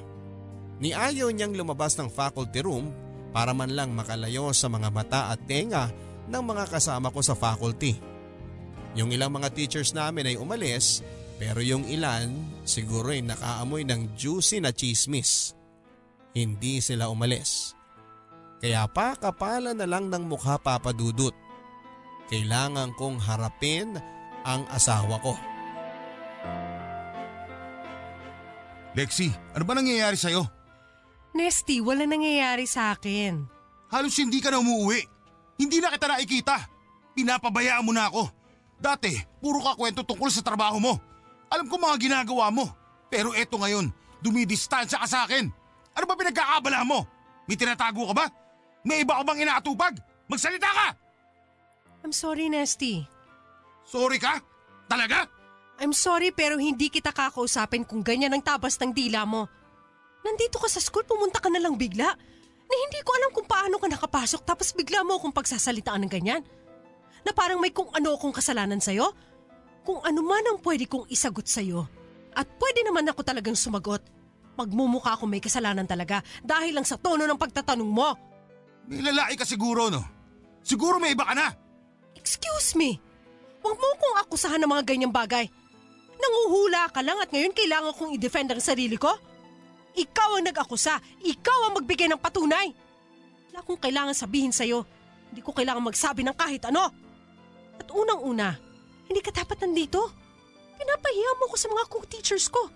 [0.79, 2.91] Ni ayaw niyang lumabas ng faculty room
[3.35, 5.91] para man lang makalayo sa mga mata at tenga
[6.31, 8.08] ng mga kasama ko sa faculty.
[8.99, 10.99] Yung ilang mga teachers namin ay umalis
[11.39, 12.35] pero yung ilan
[12.67, 15.55] siguro ay nakaamoy ng juicy na chismis.
[16.35, 17.79] Hindi sila umalis.
[18.59, 21.31] Kaya pa kapala na lang ng mukha papadudot.
[22.27, 23.95] Kailangan kong harapin
[24.43, 25.33] ang asawa ko.
[28.99, 30.43] Lexi, ano ba nangyayari sa'yo?
[31.31, 33.47] Nesty, wala nangyayari sa akin.
[33.87, 35.07] Halos hindi ka na umuwi.
[35.55, 36.67] Hindi na kita nakikita.
[37.15, 38.38] Pinapabayaan mo na ako.
[38.79, 39.11] Dati,
[39.43, 40.95] puro ka kwento tungkol sa trabaho mo.
[41.51, 42.71] Alam ko mga ginagawa mo.
[43.11, 43.91] Pero eto ngayon,
[44.23, 45.51] dumidistansya ka sa akin.
[45.99, 47.03] Ano ba pinagkakabala mo?
[47.43, 48.25] May tinatago ka ba?
[48.87, 49.99] May iba ka bang inaatupag?
[50.31, 50.87] Magsalita ka!
[52.07, 53.03] I'm sorry, Nesty.
[53.83, 54.39] Sorry ka?
[54.87, 55.27] Talaga?
[55.79, 59.47] I'm sorry pero hindi kita kakausapin kung ganyan ang tabas ng dila mo.
[60.23, 62.07] Nandito ka sa school, pumunta ka na lang bigla.
[62.69, 66.41] Na hindi ko alam kung paano ka nakapasok tapos bigla mo akong pagsasalitaan ng ganyan.
[67.23, 69.11] Na parang may kung ano akong kasalanan sa'yo.
[69.83, 71.87] Kung ano man ang pwede kong isagot sa'yo.
[72.35, 74.03] At pwede naman ako talagang sumagot.
[74.59, 78.11] Magmumukha akong may kasalanan talaga dahil lang sa tono ng pagtatanong mo.
[78.91, 80.03] May lalaki ka siguro, no?
[80.63, 81.47] Siguro may iba ka na.
[82.15, 82.99] Excuse me.
[83.63, 85.47] Huwag mo akong akusahan ng mga ganyang bagay.
[86.19, 89.15] Nanguhula ka lang at ngayon kailangan kong i-defend ang sarili ko?
[89.95, 90.99] Ikaw ang nag-akusa.
[91.23, 92.71] Ikaw ang magbigay ng patunay.
[93.49, 94.83] Wala akong kailangan sabihin sa'yo.
[95.31, 96.91] Hindi ko kailangan magsabi ng kahit ano.
[97.79, 98.59] At unang-una,
[99.07, 100.11] hindi ka dapat nandito.
[100.75, 102.67] Pinapahiya mo ko sa mga co-teachers ko.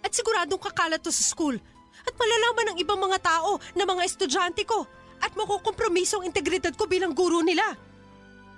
[0.00, 1.54] At siguradong kakalat to sa school.
[2.00, 4.88] At malalaman ng ibang mga tao na mga estudyante ko.
[5.20, 7.76] at makukompromiso ang integridad ko bilang guro nila.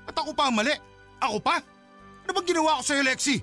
[0.06, 0.74] At ako pa ang mali?
[1.18, 1.58] Ako pa?
[2.22, 3.42] Ano bang ginawa ko sa'yo, Lexi?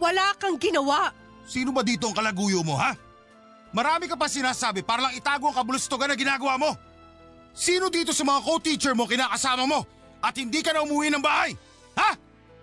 [0.00, 1.12] Wala kang ginawa.
[1.44, 2.96] Sino ba dito ang kalaguyo mo, ha?
[3.74, 6.70] Marami ka pa sinasabi para lang itago ang kabulustogan na ginagawa mo.
[7.52, 9.84] Sino dito sa mga co-teacher mo kinakasama mo
[10.24, 11.52] at hindi ka na umuwi ng bahay?
[11.98, 12.10] Ha?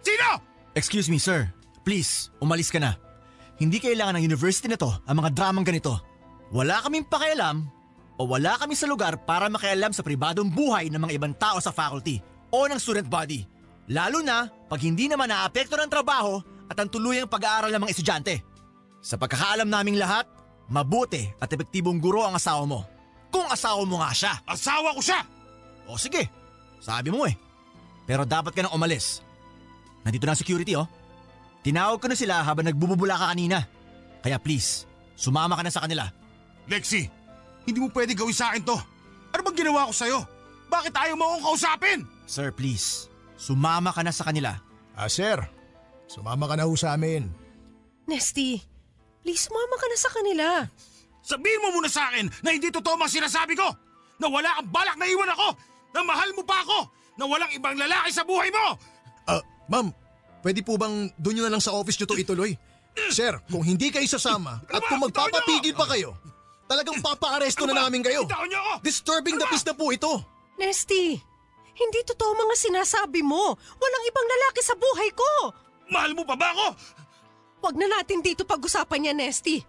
[0.02, 0.28] Sino?
[0.74, 1.48] Excuse me, sir.
[1.82, 2.96] Please, umalis ka na.
[3.62, 5.98] Hindi kailangan ng university na to ang mga dramang ganito.
[6.50, 7.70] Wala kaming pakialam
[8.18, 11.74] o wala kami sa lugar para makialam sa pribadong buhay ng mga ibang tao sa
[11.74, 13.46] faculty o ng student body.
[13.90, 16.38] Lalo na pag hindi naman naapekto ng trabaho
[16.70, 18.36] at ang tuluyang pag-aaral ng mga estudyante.
[19.02, 20.30] Sa pagkakaalam naming lahat,
[20.70, 22.86] mabuti at epektibong guro ang asawa mo.
[23.34, 24.34] Kung asawa mo nga siya.
[24.46, 25.20] Asawa ko siya!
[25.90, 26.30] O sige,
[26.80, 27.36] sabi mo eh.
[28.12, 29.24] Pero dapat ka nang umalis.
[30.04, 30.84] Nandito na security oh.
[31.64, 33.64] Tinawag ko na sila habang nagbububula ka kanina.
[34.20, 34.84] Kaya please,
[35.16, 36.12] sumama ka na sa kanila.
[36.68, 37.08] Lexi,
[37.64, 38.76] hindi mo pwede gawin sa akin to.
[39.32, 40.20] Ano bang ginawa ko sa'yo?
[40.68, 42.04] Bakit ayaw mo akong kausapin?
[42.28, 43.08] Sir, please,
[43.40, 44.60] sumama ka na sa kanila.
[44.92, 45.40] Ah, sir.
[46.12, 47.32] Sumama ka na ho sa amin.
[48.12, 48.60] Nesty,
[49.24, 50.48] please sumama ka na sa kanila.
[51.24, 53.72] Sabihin mo muna sa akin na hindi totoo mga sinasabi ko!
[54.20, 55.56] Na wala kang balak na iwan ako!
[55.96, 57.00] Na mahal mo pa ako!
[57.20, 58.80] Na walang ibang lalaki sa buhay mo!
[59.28, 59.92] Ah, ma'am,
[60.42, 62.56] pwede po bang doon nyo na lang sa office nyo to ituloy?
[63.12, 66.16] Sir, kung hindi kayo sasama at kung magpapapigil pa kayo,
[66.68, 68.28] talagang papaaresto na namin kayo.
[68.28, 68.74] Bitawan niyo ako!
[68.84, 70.12] Disturbing the peace na po ito.
[70.60, 71.16] Nesty,
[71.76, 73.56] hindi totoo mga sinasabi mo.
[73.56, 75.30] Walang ibang lalaki sa buhay ko.
[75.92, 76.68] Mahal mo pa ba ako?
[77.62, 79.62] Huwag na natin dito pag-usapan yan, Nesty.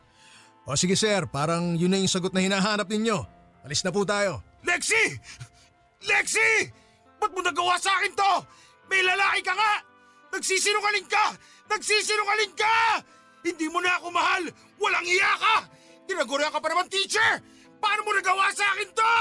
[0.62, 3.18] O sige sir, parang yun na yung sagot na hinahanap ninyo.
[3.66, 4.42] Alis na po tayo.
[4.62, 5.18] Lexi!
[6.06, 6.70] Lexi!
[7.22, 8.32] Ba't mo nagawa sa akin to?
[8.90, 9.78] May lalaki ka nga!
[10.34, 11.38] Nagsisinungaling ka!
[11.70, 12.98] Nagsisinungaling ka!
[13.46, 14.42] Hindi mo na ako mahal!
[14.82, 15.56] Walang iya ka!
[16.10, 17.38] Tinagura ka pa naman, teacher!
[17.78, 19.14] Paano mo nagawa sa akin to?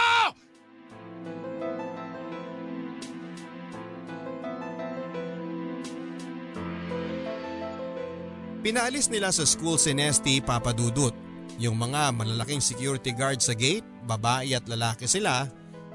[8.66, 11.14] Pinaalis nila sa school si Nesty Papadudut.
[11.62, 15.46] Yung mga malalaking security guard sa gate, babae at lalaki sila,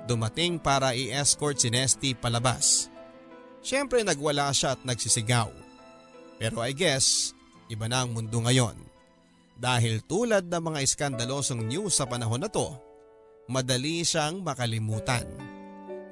[0.06, 2.88] dumating para i-escort si Nesty palabas.
[3.60, 5.50] Siyempre nagwala siya at nagsisigaw.
[6.38, 7.34] Pero I guess,
[7.66, 8.78] iba na ang mundo ngayon.
[9.56, 12.76] Dahil tulad ng mga iskandalosong news sa panahon na to,
[13.50, 15.24] madali siyang makalimutan.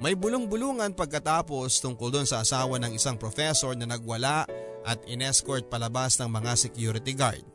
[0.03, 4.43] May bulong-bulungan pagkatapos tungkol doon sa asawa ng isang professor na nagwala
[4.83, 7.45] at inescort palabas ng mga security guard.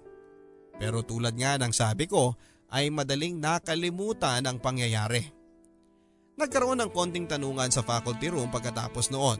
[0.80, 2.32] Pero tulad nga ng sabi ko
[2.72, 5.39] ay madaling nakalimutan ang pangyayari.
[6.40, 9.36] Nagkaroon ng konting tanungan sa faculty room pagkatapos noon.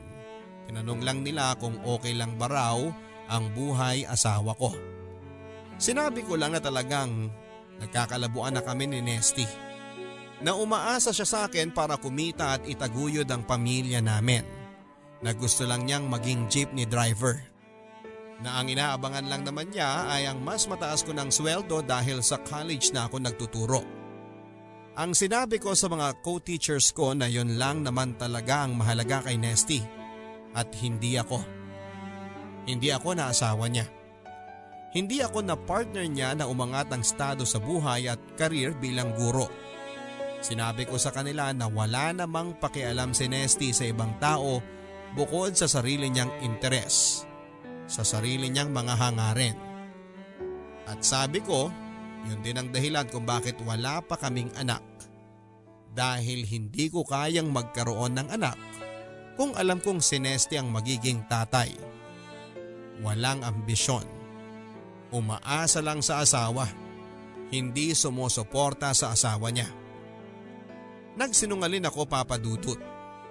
[0.69, 2.77] Tinanong lang nila kung okay lang ba raw
[3.25, 4.69] ang buhay asawa ko.
[5.81, 7.33] Sinabi ko lang na talagang
[7.81, 9.49] nagkakalabuan na kami ni Nesty.
[10.45, 14.45] Na umaasa siya sa akin para kumita at itaguyod ang pamilya namin.
[15.25, 17.49] Na gusto lang niyang maging jeepney driver
[18.41, 22.41] na ang inaabangan lang naman niya ay ang mas mataas ko ng sweldo dahil sa
[22.41, 24.00] college na ako nagtuturo.
[24.99, 29.39] Ang sinabi ko sa mga co-teachers ko na yon lang naman talaga ang mahalaga kay
[29.39, 29.79] Nesty
[30.51, 31.39] at hindi ako.
[32.67, 33.87] Hindi ako na asawa niya.
[34.91, 39.47] Hindi ako na partner niya na umangat ang estado sa buhay at karir bilang guro.
[40.43, 44.59] Sinabi ko sa kanila na wala namang pakialam si Nesty sa ibang tao
[45.15, 47.23] bukod sa sarili niyang interes
[47.91, 49.57] sa sarili niyang mga hangarin.
[50.87, 51.67] At sabi ko,
[52.27, 54.83] yun din ang dahilan kung bakit wala pa kaming anak.
[55.91, 58.57] Dahil hindi ko kayang magkaroon ng anak
[59.35, 61.73] kung alam kong si Nesty ang magiging tatay.
[63.01, 64.05] Walang ambisyon.
[65.11, 66.69] Umaasa lang sa asawa.
[67.51, 69.67] Hindi sumusuporta sa asawa niya.
[71.19, 72.79] Nagsinungalin ako papadudot.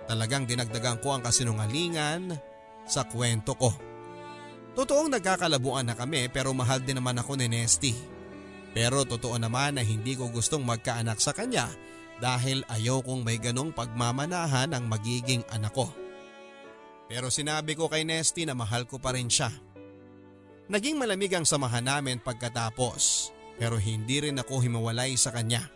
[0.05, 2.37] Talagang dinagdagan ko ang kasinungalingan
[2.85, 3.71] sa kwento ko.
[4.77, 8.20] Totoong nagkakalabuan na kami pero mahal din naman ako ni Nesty.
[8.71, 11.67] Pero totoo naman na hindi ko gustong magkaanak sa kanya
[12.23, 15.91] dahil ayaw kong may ganong pagmamanahan ang magiging anak ko.
[17.11, 19.51] Pero sinabi ko kay Nesty na mahal ko pa rin siya.
[20.71, 25.67] Naging malamig ang samahan namin pagkatapos pero hindi rin ako himawalay sa kanya.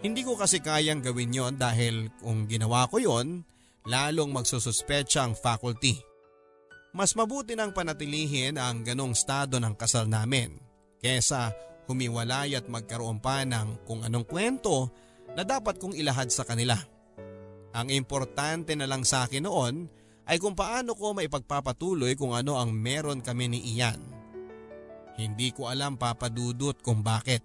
[0.00, 3.44] Hindi ko kasi kayang gawin yon dahil kung ginawa ko yon,
[3.84, 6.00] lalong magsususpecha ang faculty.
[6.96, 10.56] Mas mabuti nang panatilihin ang ganong estado ng kasal namin
[10.98, 11.52] kesa
[11.88, 14.92] humiwalay at magkaroon pa ng kung anong kwento
[15.32, 16.76] na dapat kong ilahad sa kanila.
[17.72, 19.88] Ang importante na lang sa akin noon
[20.28, 23.96] ay kung paano ko maipagpapatuloy kung ano ang meron kami ni Ian.
[25.16, 27.42] Hindi ko alam papadudot kung bakit.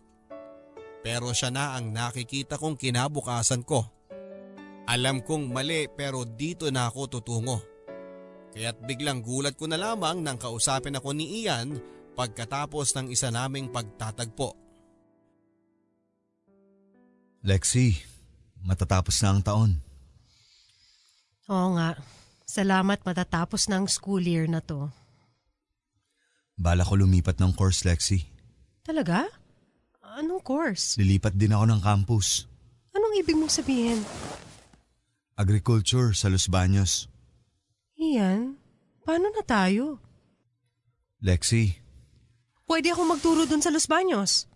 [1.03, 3.87] Pero siya na ang nakikita kong kinabukasan ko.
[4.83, 7.59] Alam kong mali pero dito na ako tutungo.
[8.53, 11.73] Kaya't biglang gulat ko na lamang nang kausapin ako ni Ian
[12.13, 14.55] pagkatapos ng isa naming pagtatagpo.
[17.43, 17.99] Lexi,
[18.63, 19.71] matatapos na ang taon.
[21.51, 21.99] Oo nga.
[22.47, 24.87] Salamat matatapos ng school year na to.
[26.55, 28.23] Bala ko lumipat ng course, Lexi.
[28.85, 29.27] Talaga?
[30.15, 30.95] Anong course?
[31.01, 32.45] Lilipat din ako ng campus.
[32.93, 33.99] Anong ibig mong sabihin?
[35.33, 37.09] Agriculture sa Los Baños.
[37.97, 38.61] Iyan,
[39.01, 39.97] paano na tayo?
[41.19, 41.82] Lexi,
[42.63, 44.47] Pwede ako magturo doon sa Los Baños.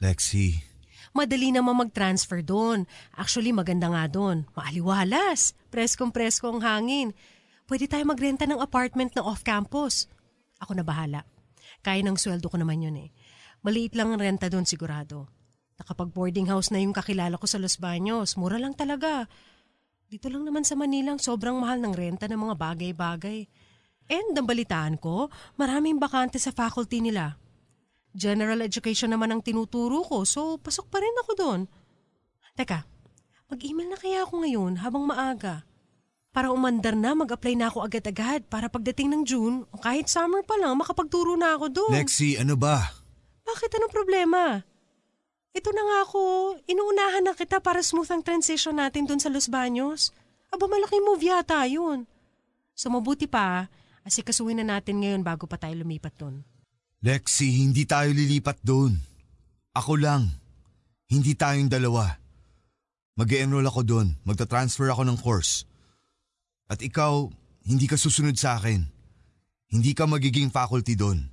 [0.00, 0.70] Lexi,
[1.10, 2.86] Madali naman mag-transfer doon.
[3.18, 4.46] Actually, maganda nga doon.
[4.54, 5.58] Maaliwalas.
[5.74, 7.08] Preskong-presko ang hangin.
[7.66, 10.06] Pwede tayo magrenta ng apartment na off-campus.
[10.62, 11.26] Ako na bahala.
[11.82, 13.10] Kaya ng sweldo ko naman yun eh.
[13.66, 15.26] Maliit lang ang renta doon sigurado.
[15.82, 18.38] Nakapag boarding house na yung kakilala ko sa Los Baños.
[18.38, 19.26] Mura lang talaga.
[20.06, 23.46] Dito lang naman sa Manila, sobrang mahal ng renta ng mga bagay-bagay.
[24.10, 27.38] And ang balitaan ko, maraming bakante sa faculty nila.
[28.10, 31.60] General education naman ang tinuturo ko, so pasok pa rin ako doon.
[32.58, 32.82] Teka,
[33.46, 35.62] mag-email na kaya ako ngayon habang maaga.
[36.34, 40.58] Para umandar na, mag-apply na ako agad-agad para pagdating ng June, o kahit summer pa
[40.58, 41.94] lang, makapagturo na ako doon.
[41.94, 42.90] Lexi, ano ba?
[43.46, 44.62] Bakit anong problema?
[45.50, 46.22] Ito na nga ako,
[46.66, 50.14] inuunahan na kita para smooth ang transition natin doon sa Los Baños.
[50.50, 52.06] Aba, malaking move yata yun.
[52.74, 53.66] So mabuti pa,
[54.04, 56.44] asikasuhin na natin ngayon bago pa tayo lumipat doon.
[57.00, 59.00] Lexi, hindi tayo lilipat doon.
[59.72, 60.28] Ako lang.
[61.08, 62.20] Hindi tayong dalawa.
[63.16, 64.08] mag enroll ako doon.
[64.24, 65.64] Magta-transfer ako ng course.
[66.70, 67.28] At ikaw,
[67.64, 68.84] hindi ka susunod sa akin.
[69.70, 71.28] Hindi ka magiging faculty doon.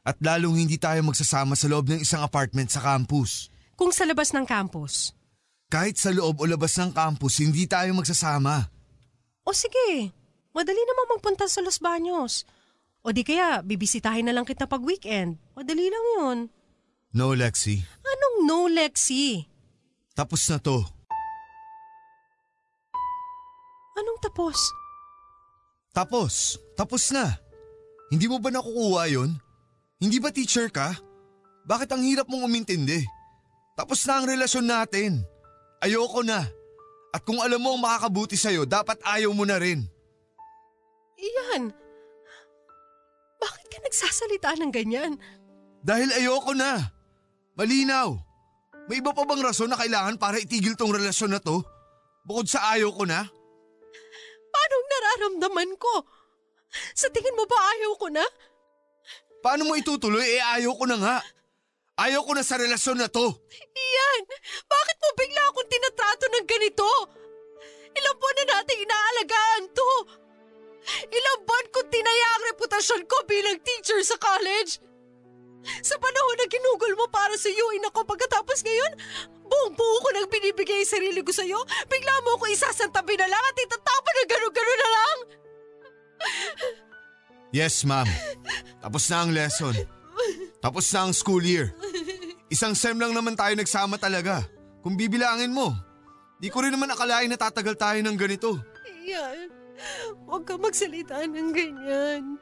[0.00, 3.52] At lalong hindi tayo magsasama sa loob ng isang apartment sa campus.
[3.76, 5.12] Kung sa labas ng campus.
[5.70, 8.66] Kahit sa loob o labas ng campus, hindi tayo magsasama.
[9.46, 10.10] O sige,
[10.54, 12.46] madali naman magpunta sa Los Baños.
[13.00, 15.40] O di kaya, bibisitahin na lang kita pag weekend.
[15.56, 16.38] Madali lang yun.
[17.16, 17.80] No, Lexi.
[18.04, 19.48] Anong no, Lexi?
[20.12, 20.84] Tapos na to.
[23.96, 24.58] Anong tapos?
[25.90, 26.60] Tapos.
[26.76, 27.40] Tapos na.
[28.12, 29.38] Hindi mo ba nakukuha yon?
[30.00, 30.96] Hindi ba teacher ka?
[31.66, 33.04] Bakit ang hirap mong umintindi?
[33.76, 35.24] Tapos na ang relasyon natin.
[35.80, 36.44] Ayoko na.
[37.10, 39.88] At kung alam mo ang makakabuti sa'yo, dapat ayaw mo na rin.
[41.20, 41.62] Iyan.
[43.40, 45.12] Bakit ka nagsasalita ng ganyan?
[45.84, 46.92] Dahil ayoko na.
[47.56, 48.16] Malinaw.
[48.88, 51.62] May iba pa bang rason na kailangan para itigil tong relasyon na to?
[52.24, 53.22] Bukod sa ayaw ko na?
[54.50, 56.04] Paano nararamdaman ko?
[56.96, 58.24] Sa tingin mo ba ayaw ko na?
[59.40, 60.24] Paano mo itutuloy?
[60.24, 61.16] Eh ayaw ko na nga.
[62.00, 63.28] Ayaw ko na sa relasyon na to.
[63.52, 64.22] Iyan,
[64.64, 66.88] bakit mo bigla akong tinatrato ng ganito?
[67.92, 69.90] Ilang buwan na nating inaalagaan to.
[70.88, 74.80] Ilang buwan ko tinaya ang reputasyon ko bilang teacher sa college.
[75.84, 78.92] Sa panahon na ginugol mo para sa UIN ako pagkatapos ngayon,
[79.44, 83.42] buong buo ko nang binibigay ang sarili ko sa'yo, bigla mo ako isasantabi na lang
[83.44, 85.18] at itatapon ng gano'n-gano'n na lang.
[87.50, 88.06] Yes, ma'am.
[88.80, 89.74] Tapos na ang lesson.
[90.62, 91.74] Tapos na ang school year.
[92.46, 94.46] Isang sem lang naman tayo nagsama talaga.
[94.80, 95.76] Kung bibilangin mo.
[96.40, 98.56] Di ko rin naman akalain na tatagal tayo ng ganito.
[99.04, 99.59] Iyan,
[100.26, 102.36] huwag ka magsalita ng ganyan.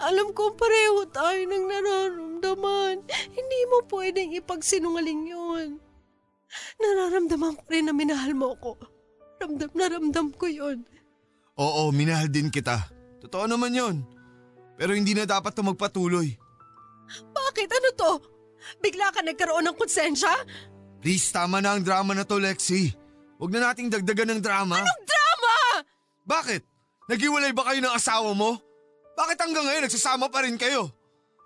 [0.00, 3.04] Alam ko pareho tayo ng nararamdaman.
[3.34, 5.68] Hindi mo pwedeng ipagsinungaling yun.
[6.80, 8.80] Nararamdaman ko rin na minahal mo ako.
[9.36, 10.80] Ramdam na ramdam ko yun.
[11.60, 12.88] Oo, minahal din kita.
[13.20, 13.96] Totoo naman yon.
[14.76, 16.36] Pero hindi na dapat to magpatuloy.
[17.32, 17.68] Bakit?
[17.68, 18.12] Ano to?
[18.80, 20.32] Bigla ka nagkaroon ng konsensya?
[21.00, 22.92] Please, tama na ang drama na to, Lexi.
[23.36, 24.80] Huwag na nating dagdagan ng drama.
[24.80, 25.15] Anong drama?
[26.26, 26.62] Bakit?
[27.06, 28.58] Naghiwalay ba kayo ng asawa mo?
[29.14, 30.90] Bakit hanggang ngayon nagsasama pa rin kayo?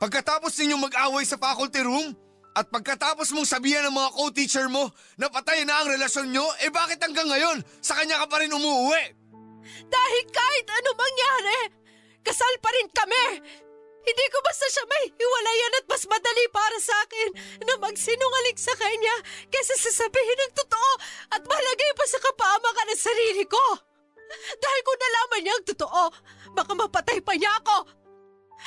[0.01, 2.16] Pagkatapos ninyong mag-away sa faculty room?
[2.57, 6.72] At pagkatapos mong sabihan ng mga co-teacher mo na patay na ang relasyon nyo, eh
[6.72, 9.14] bakit hanggang ngayon sa kanya ka pa rin umuwi?
[9.87, 11.61] Dahil kahit ano mangyari,
[12.26, 13.26] kasal pa rin kami.
[14.01, 17.28] Hindi ko basta siya may hiwalayan at mas madali para sa akin
[17.68, 19.16] na magsinungaling sa kanya
[19.53, 20.93] kaysa sasabihin ng totoo
[21.37, 23.89] at malagay pa sa kapamakan ng sarili ko.
[24.62, 26.03] Dahil kung nalaman niya ang totoo,
[26.55, 27.76] baka mapatay pa niya ako.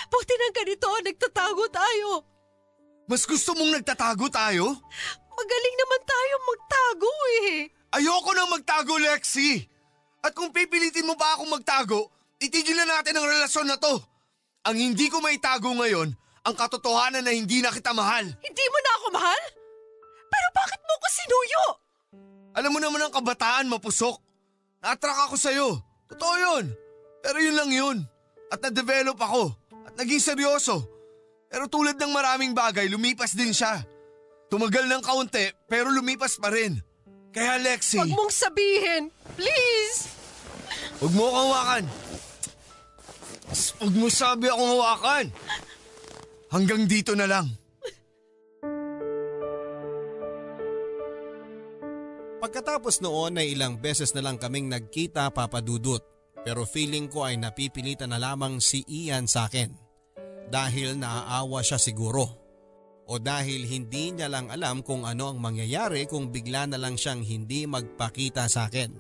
[0.10, 2.10] Buti ng ganito, nagtatago tayo.
[3.08, 4.74] Mas gusto mong nagtatago tayo?
[5.34, 7.14] Magaling naman tayo magtago
[7.46, 7.52] eh.
[7.94, 9.70] Ayoko nang magtago, Lexi!
[10.24, 12.10] At kung pipilitin mo pa akong magtago,
[12.40, 14.00] itigil na natin ang relasyon na to.
[14.64, 16.16] Ang hindi ko maitago ngayon,
[16.48, 18.24] ang katotohanan na hindi na kita mahal.
[18.24, 19.42] Hindi mo na ako mahal?
[20.32, 21.64] Pero bakit mo ko sinuyo?
[22.56, 24.33] Alam mo naman ang kabataan, mapusok.
[24.84, 25.68] Na-attract ako sa'yo.
[26.12, 26.66] Totoo yun.
[27.24, 27.98] Pero yun lang yun.
[28.52, 29.56] At na-develop ako.
[29.88, 30.84] At naging seryoso.
[31.48, 33.80] Pero tulad ng maraming bagay, lumipas din siya.
[34.52, 36.84] Tumagal ng kaunti, pero lumipas pa rin.
[37.32, 37.98] Kaya Lexi...
[37.98, 39.10] Huwag mong sabihin!
[39.40, 40.12] Please!
[41.00, 41.84] Huwag mo akong hawakan.
[43.82, 45.26] Huwag mo sabi akong hawakan.
[46.54, 47.50] Hanggang dito na lang.
[52.54, 56.06] Pagkatapos noon ay ilang beses na lang kaming nagkita papadudot
[56.46, 59.74] pero feeling ko ay napipilitan na lamang si Ian sa akin.
[60.54, 62.30] Dahil naaawa siya siguro.
[63.10, 67.26] O dahil hindi niya lang alam kung ano ang mangyayari kung bigla na lang siyang
[67.26, 68.94] hindi magpakita sa akin.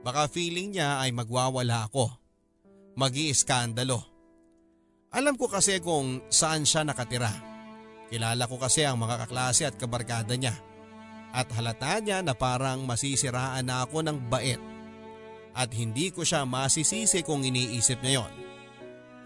[0.00, 2.16] Baka feeling niya ay magwawala ako.
[2.96, 4.00] Mag-iiskandalo.
[5.12, 7.28] Alam ko kasi kung saan siya nakatira.
[8.08, 10.56] Kilala ko kasi ang mga kaklase at kabarkada niya
[11.34, 14.62] at halata niya na parang masisiraan na ako ng bait.
[15.50, 18.32] At hindi ko siya masisisi kung iniisip niya yon.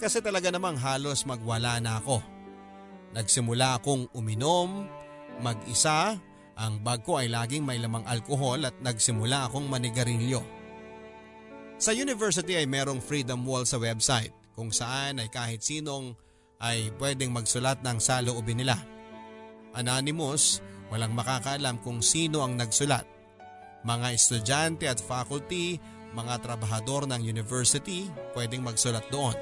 [0.01, 2.25] Kasi talaga namang halos magwala na ako.
[3.13, 4.89] Nagsimula akong uminom,
[5.45, 6.17] mag-isa,
[6.59, 10.43] ang bag ko ay laging may lamang alkohol at nagsimula akong manigarilyo.
[11.79, 16.19] Sa university ay merong freedom wall sa website kung saan ay kahit sinong
[16.59, 18.75] ay pwedeng magsulat ng saloobin nila.
[19.79, 20.59] Anonymous
[20.89, 23.05] Walang makakaalam kung sino ang nagsulat.
[23.85, 25.77] Mga estudyante at faculty,
[26.17, 29.37] mga trabahador ng university pwedeng magsulat doon.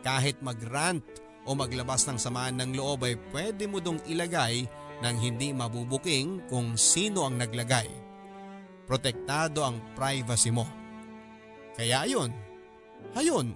[0.00, 1.04] Kahit mag-rant
[1.44, 4.64] o maglabas ng samaan ng loob ay pwede mo dong ilagay
[5.04, 7.86] nang hindi mabubuking kung sino ang naglagay.
[8.88, 10.64] Protektado ang privacy mo.
[11.76, 12.32] Kaya yun,
[13.14, 13.52] hayun,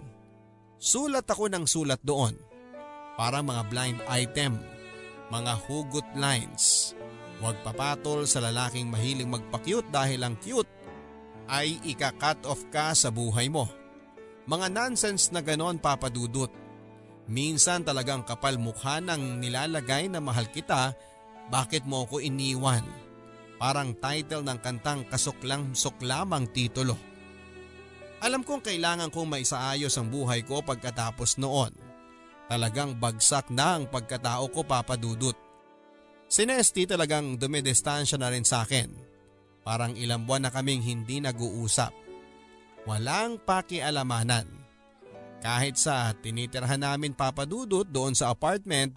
[0.77, 2.37] sulat ako ng sulat doon.
[3.17, 4.61] Para mga blind item
[5.33, 6.93] mga hugot lines.
[7.41, 10.69] Huwag papatol sa lalaking mahiling magpa-cute dahil ang cute
[11.49, 13.67] ay ika-cut off ka sa buhay mo.
[14.45, 16.53] Mga nonsense na ganon papadudot.
[17.33, 20.93] Minsan talagang kapal mukha ng nilalagay na mahal kita,
[21.49, 22.85] bakit mo ko iniwan?
[23.57, 26.99] Parang title ng kantang kasuklang-sok lamang titulo.
[28.23, 31.92] Alam kong kailangan kong maisaayos ang buhay ko pagkatapos noon.
[32.53, 35.33] Talagang bagsak na ang pagkatao ko papadudot.
[36.29, 38.93] Si Nesty talagang dumidistansya na rin sa akin.
[39.65, 41.97] Parang ilang buwan na kaming hindi nag-uusap.
[42.85, 44.45] Walang pakialamanan.
[45.41, 48.93] Kahit sa tinitirhan namin papadudot doon sa apartment,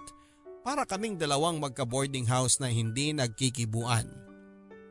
[0.59, 4.03] para kaming dalawang magka-boarding house na hindi nagkikibuan.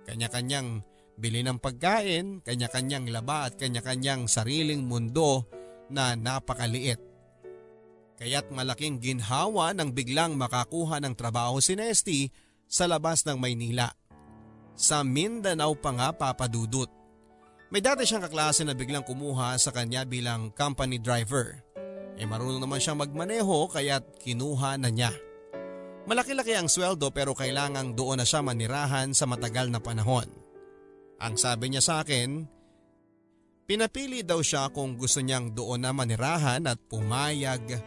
[0.08, 0.80] Kanya-kanyang
[1.20, 5.44] bili ng pagkain, kanya-kanyang laba at kanya-kanyang sariling mundo
[5.92, 7.13] na napakaliit.
[8.14, 12.30] Kaya't malaking ginhawa nang biglang makakuha ng trabaho si Nesty
[12.70, 13.90] sa labas ng Maynila.
[14.74, 16.90] Sa Mindanao pa nga papadudot.
[17.74, 21.58] May dati siyang kaklase na biglang kumuha sa kanya bilang company driver.
[22.14, 25.10] Eh marunong naman siyang magmaneho kaya't kinuha na niya.
[26.06, 30.28] Malaki-laki ang sweldo pero kailangang doon na siya manirahan sa matagal na panahon.
[31.18, 32.44] Ang sabi niya sa akin,
[33.64, 37.80] pinapili daw siya kung gusto niyang doon na manirahan at pumayag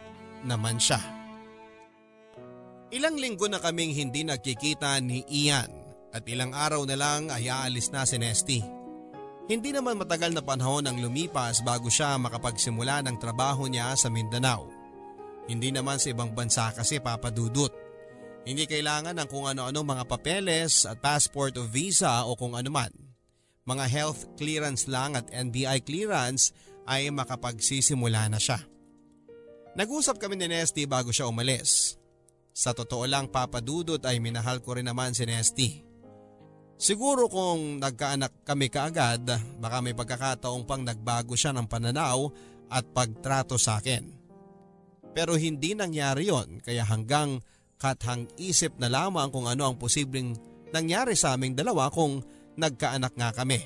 [0.45, 0.99] naman siya.
[2.88, 5.67] Ilang linggo na kaming hindi nagkikita ni Ian
[6.15, 8.59] at ilang araw na lang ay aalis na si Nesty.
[9.47, 14.67] Hindi naman matagal na panahon ang lumipas bago siya makapagsimula ng trabaho niya sa Mindanao.
[15.47, 17.71] Hindi naman sa ibang bansa kasi papadudot.
[18.43, 22.91] Hindi kailangan ng kung ano-ano mga papeles at passport o visa o kung ano man.
[23.67, 26.55] Mga health clearance lang at NBI clearance
[26.88, 28.63] ay makapagsisimula na siya.
[29.78, 32.01] Nag-usap kami ni Nesty bago siya umalis.
[32.49, 35.86] Sa totoo lang papadudot ay minahal ko rin naman si Nesty.
[36.82, 39.30] Siguro kung nagkaanak kami kaagad,
[39.61, 42.25] baka may pagkakataong pang nagbago siya ng pananaw
[42.73, 44.17] at pagtrato sa akin.
[45.13, 47.38] Pero hindi nangyari yon kaya hanggang
[47.78, 50.34] kathang isip na lamang kung ano ang posibleng
[50.73, 52.25] nangyari sa aming dalawa kung
[52.57, 53.61] nagkaanak nga kami.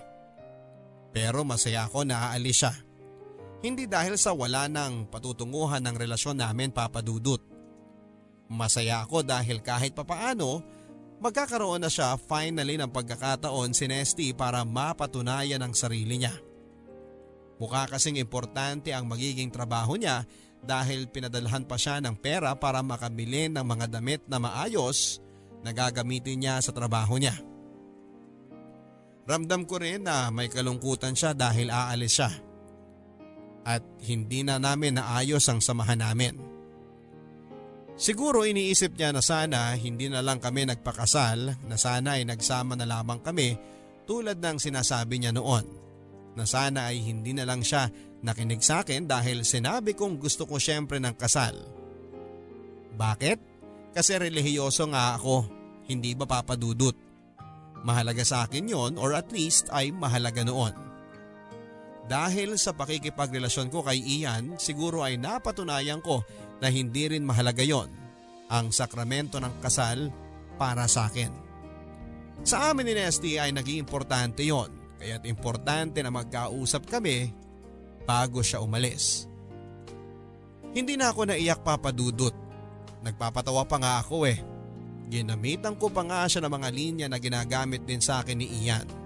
[1.16, 2.91] Pero masaya ako na aalis siya.
[3.62, 7.38] Hindi dahil sa wala nang patutunguhan ng relasyon namin papadudot.
[8.50, 10.66] Masaya ako dahil kahit papaano,
[11.22, 16.34] magkakaroon na siya finally ng pagkakataon si Nesty para mapatunayan ang sarili niya.
[17.62, 20.26] Mukha kasing importante ang magiging trabaho niya
[20.66, 25.22] dahil pinadalhan pa siya ng pera para makabili ng mga damit na maayos
[25.62, 27.38] na gagamitin niya sa trabaho niya.
[29.30, 32.51] Ramdam ko rin na may kalungkutan siya dahil aalis siya
[33.62, 36.38] at hindi na namin naayos ang samahan namin.
[38.02, 42.90] Siguro iniisip niya na sana hindi na lang kami nagpakasal, na sana ay nagsama na
[42.90, 43.54] lamang kami
[44.10, 45.66] tulad ng sinasabi niya noon.
[46.34, 47.92] Na sana ay hindi na lang siya
[48.26, 51.54] nakinig sa akin dahil sinabi kong gusto ko syempre ng kasal.
[52.98, 53.40] Bakit?
[53.92, 55.46] Kasi relihiyoso nga ako,
[55.86, 56.96] hindi ba papadudot?
[57.86, 60.91] Mahalaga sa akin yon or at least ay mahalaga noon.
[62.06, 66.26] Dahil sa pakikipagrelasyon ko kay Ian, siguro ay napatunayan ko
[66.62, 67.90] na hindi rin mahalaga yon
[68.52, 70.12] ang sakramento ng kasal
[70.60, 71.32] para sa akin.
[72.42, 77.32] Sa amin ni Nesty ay naging importante yon, kaya't importante na magkausap kami
[78.04, 79.30] bago siya umalis.
[80.72, 82.36] Hindi na ako naiyak papadudot.
[83.02, 84.40] Nagpapatawa pa nga ako eh.
[85.12, 89.01] Ginamitan ko pa nga siya ng mga linya na ginagamit din sa akin ni Ian.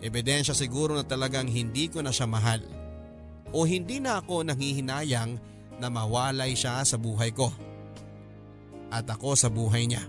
[0.00, 2.64] Ebidensya siguro na talagang hindi ko na siya mahal.
[3.52, 5.36] O hindi na ako nanghihinayang
[5.76, 7.52] na mawalay siya sa buhay ko.
[8.88, 10.02] At ako sa buhay niya.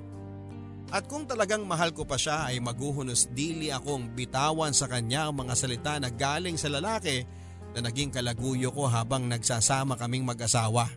[0.91, 5.39] At kung talagang mahal ko pa siya ay maghuhunos dili akong bitawan sa kanya ang
[5.39, 7.23] mga salita na galing sa lalaki
[7.71, 10.91] na naging kalaguyo ko habang nagsasama kaming mag-asawa.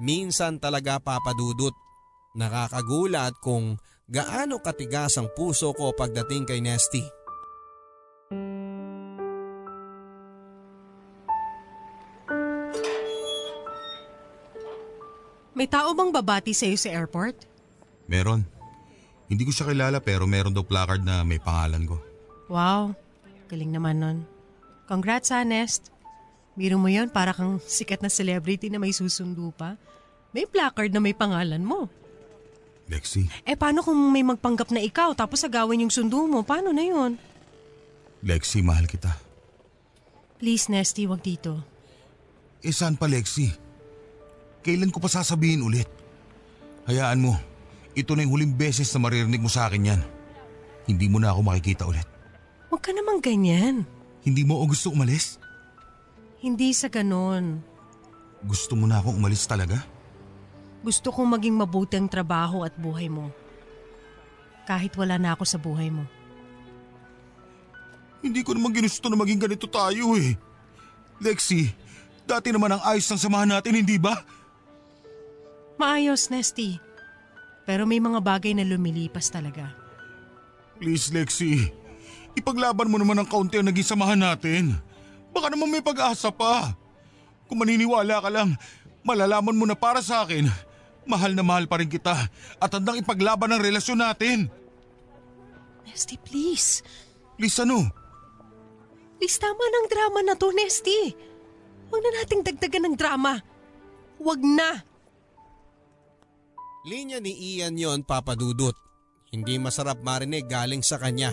[0.00, 1.76] Minsan talaga papadudot,
[2.32, 3.76] nakakagulat kung
[4.08, 7.21] gaano katigas ang puso ko pagdating kay Nesty.
[15.52, 17.36] May tao bang babati sa'yo sa airport?
[18.08, 18.44] Meron.
[19.28, 21.96] Hindi ko siya kilala pero meron daw placard na may pangalan ko.
[22.52, 22.92] Wow,
[23.48, 24.18] galing naman nun.
[24.88, 25.88] Congrats, Honest.
[26.52, 29.80] Biro mo yon para kang sikat na celebrity na may susundo pa.
[30.36, 31.88] May placard na may pangalan mo.
[32.92, 36.44] Lexi, Eh paano kung may magpanggap na ikaw tapos agawin yung sundo mo?
[36.44, 37.16] Paano na yon?
[38.20, 39.16] Lexi, mahal kita.
[40.36, 41.62] Please, Nesty, wag dito.
[42.60, 43.61] Eh saan pa Lexi?
[44.62, 45.90] Kailan ko pa sasabihin ulit?
[46.86, 47.34] Hayaan mo,
[47.98, 50.00] ito na yung huling beses na maririnig mo sa akin yan.
[50.86, 52.06] Hindi mo na ako makikita ulit.
[52.70, 53.86] Huwag ka namang ganyan.
[54.22, 55.38] Hindi mo ako gusto umalis?
[56.42, 57.62] Hindi sa ganon.
[58.42, 59.82] Gusto mo na akong umalis talaga?
[60.82, 63.30] Gusto kong maging mabuti ang trabaho at buhay mo.
[64.66, 66.06] Kahit wala na ako sa buhay mo.
[68.22, 70.34] Hindi ko naman ginusto na maging ganito tayo eh.
[71.22, 71.70] Lexi,
[72.26, 74.22] dati naman ang ayos ng samahan natin, hindi ba?
[75.82, 76.78] Maayos, Nesty.
[77.66, 79.74] Pero may mga bagay na lumilipas talaga.
[80.78, 81.74] Please, Lexi.
[82.38, 84.78] Ipaglaban mo naman ng kaunti ang naging samahan natin.
[85.34, 86.70] Baka naman may pag-asa pa.
[87.50, 88.54] Kung maniniwala ka lang,
[89.02, 90.46] malalaman mo na para sa akin,
[91.02, 92.30] mahal na mahal pa rin kita
[92.62, 94.46] at handang ipaglaban ang relasyon natin.
[95.82, 96.86] Nesty, please.
[97.34, 97.90] Please ano?
[99.18, 101.10] Please, tama ng drama na to, Nesty.
[101.90, 103.42] Huwag na nating dagdagan ng drama.
[104.22, 104.91] Huwag na.
[106.82, 108.74] Linya ni Ian yon papadudot.
[109.30, 111.30] Hindi masarap marinig galing sa kanya.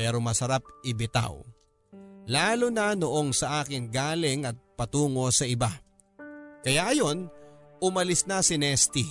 [0.00, 1.36] Pero masarap ibitaw.
[2.24, 5.68] Lalo na noong sa akin galing at patungo sa iba.
[6.64, 7.28] Kaya ayon,
[7.84, 9.04] umalis na si Nesty.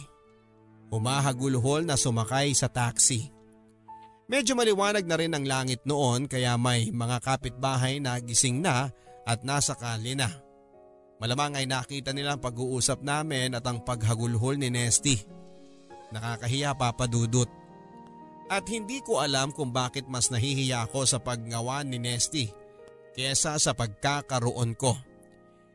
[0.89, 3.29] Humahagulhol na sumakay sa taxi.
[4.31, 8.89] Medyo maliwanag na rin ang langit noon kaya may mga kapitbahay na gising na
[9.27, 10.31] at nasa kali na.
[11.21, 15.21] Malamang ay nakita nila ang pag-uusap namin at ang paghagulhol ni Nesty.
[16.11, 17.47] Nakakahiya papadudot.
[18.51, 22.51] At hindi ko alam kung bakit mas nahihiya ako sa paggawa ni Nesty
[23.15, 24.95] kesa sa pagkakaroon ko.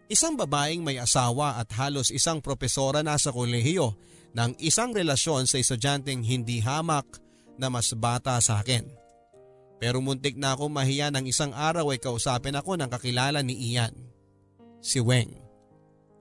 [0.06, 3.96] Isang babaeng may asawa at halos isang propesora na sa kolehiyo
[4.36, 7.08] ng isang relasyon sa estudyanteng hindi hamak
[7.56, 8.86] na mas bata sa akin.
[9.76, 13.92] Pero muntik na akong mahiya ng isang araw ay kausapin ako ng kakilala ni Ian.
[14.80, 15.32] Si Weng.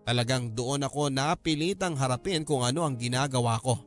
[0.05, 3.79] Talagang doon ako napilitang harapin kung ano ang ginagawa ko.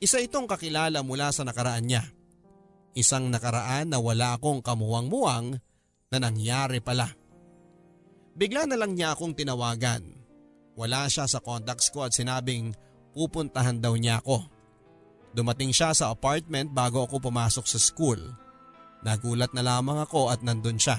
[0.00, 2.00] Isa itong kakilala mula sa nakaraan niya.
[2.96, 5.60] Isang nakaraan na wala akong kamuwang-muwang
[6.08, 7.12] na nangyari pala.
[8.32, 10.00] Bigla na lang niya akong tinawagan.
[10.72, 12.72] Wala siya sa contacts ko at sinabing
[13.12, 14.40] pupuntahan daw niya ako.
[15.36, 18.18] Dumating siya sa apartment bago ako pumasok sa school.
[19.04, 20.96] Nagulat na lamang ako at nandun siya.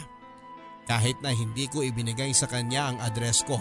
[0.86, 3.58] Kahit na hindi ko ibinigay sa kanya ang address ko.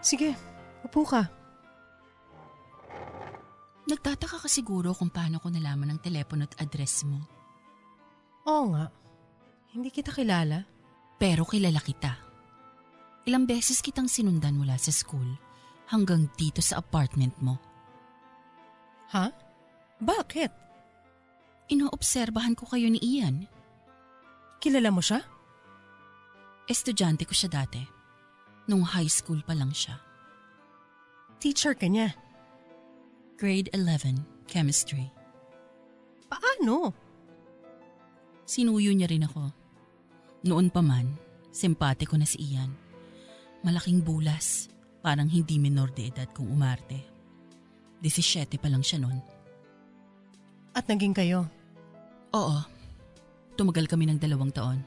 [0.00, 0.32] Sige,
[0.88, 1.39] upo ka.
[3.90, 7.18] Nagtataka ka siguro kung paano ko nalaman ang telepono at address mo.
[8.46, 8.86] Oo nga.
[9.74, 10.62] Hindi kita kilala.
[11.18, 12.14] Pero kilala kita.
[13.26, 15.26] Ilang beses kitang sinundan mula sa school
[15.90, 17.58] hanggang dito sa apartment mo.
[19.10, 19.26] Ha?
[19.98, 20.52] Bakit?
[21.74, 23.44] Inoobserbahan ko kayo ni Ian.
[24.62, 25.18] Kilala mo siya?
[26.70, 27.82] Estudyante ko siya dati.
[28.70, 29.98] Nung high school pa lang siya.
[31.42, 32.14] Teacher ka niya.
[33.40, 35.08] Grade 11, chemistry.
[36.28, 36.92] Paano?
[38.44, 39.48] Sinuyo niya rin ako.
[40.44, 41.16] Noon pa man,
[41.48, 42.68] simpatiko na si Ian.
[43.64, 44.68] Malaking bulas,
[45.00, 47.00] parang hindi minor de edad kung umarte.
[48.04, 49.24] 17 pa lang siya noon.
[50.76, 51.48] At naging kayo.
[52.36, 52.60] Oo,
[53.56, 54.84] tumagal kami ng dalawang taon.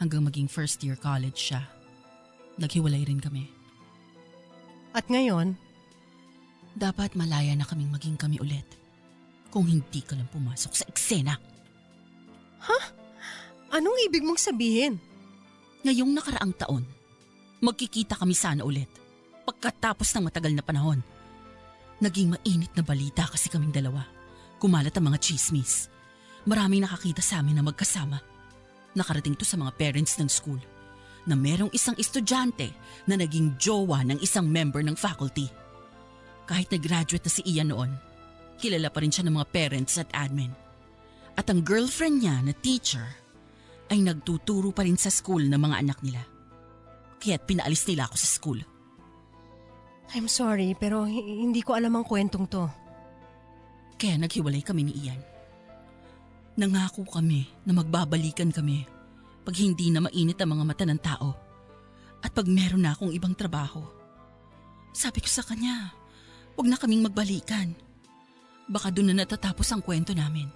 [0.00, 1.68] Hanggang maging first year college siya.
[2.56, 3.44] Naghiwalay rin kami.
[4.96, 5.67] At ngayon,
[6.78, 8.62] Dapat malaya na kaming maging kami ulit.
[9.50, 11.34] Kung hindi ka lang pumasok sa eksena.
[13.74, 14.94] anong ibig mong sabihin?
[15.82, 16.86] Ngayong nakaraang taon,
[17.58, 18.86] magkikita kami sana ulit.
[19.42, 21.02] Pagkatapos ng matagal na panahon.
[21.98, 24.06] Naging mainit na balita kasi kaming dalawa.
[24.62, 25.90] Kumalat ang mga chismis.
[26.46, 28.22] Maraming nakakita sa amin na magkasama.
[28.94, 30.62] Nakarating to sa mga parents ng school
[31.26, 32.70] na merong isang estudyante
[33.10, 35.50] na naging jowa ng isang member ng faculty.
[36.48, 37.92] Kahit nag-graduate na si Ian noon,
[38.56, 40.50] kilala pa rin siya ng mga parents at admin.
[41.36, 43.04] At ang girlfriend niya na teacher
[43.92, 46.24] ay nagtuturo pa rin sa school ng mga anak nila.
[47.20, 48.60] Kaya't pinaalis nila ako sa school.
[50.16, 52.64] I'm sorry pero hi- hindi ko alam ang kwentong to.
[54.00, 55.20] Kaya naghiwalay kami ni Ian.
[56.58, 58.88] Nangako kami na magbabalikan kami
[59.44, 61.28] pag hindi na mainit ang mga mata ng tao
[62.24, 63.84] at pag meron na akong ibang trabaho.
[64.90, 65.92] Sabi ko sa kanya,
[66.58, 67.70] huwag na kaming magbalikan.
[68.66, 70.50] Baka doon na natatapos ang kwento namin.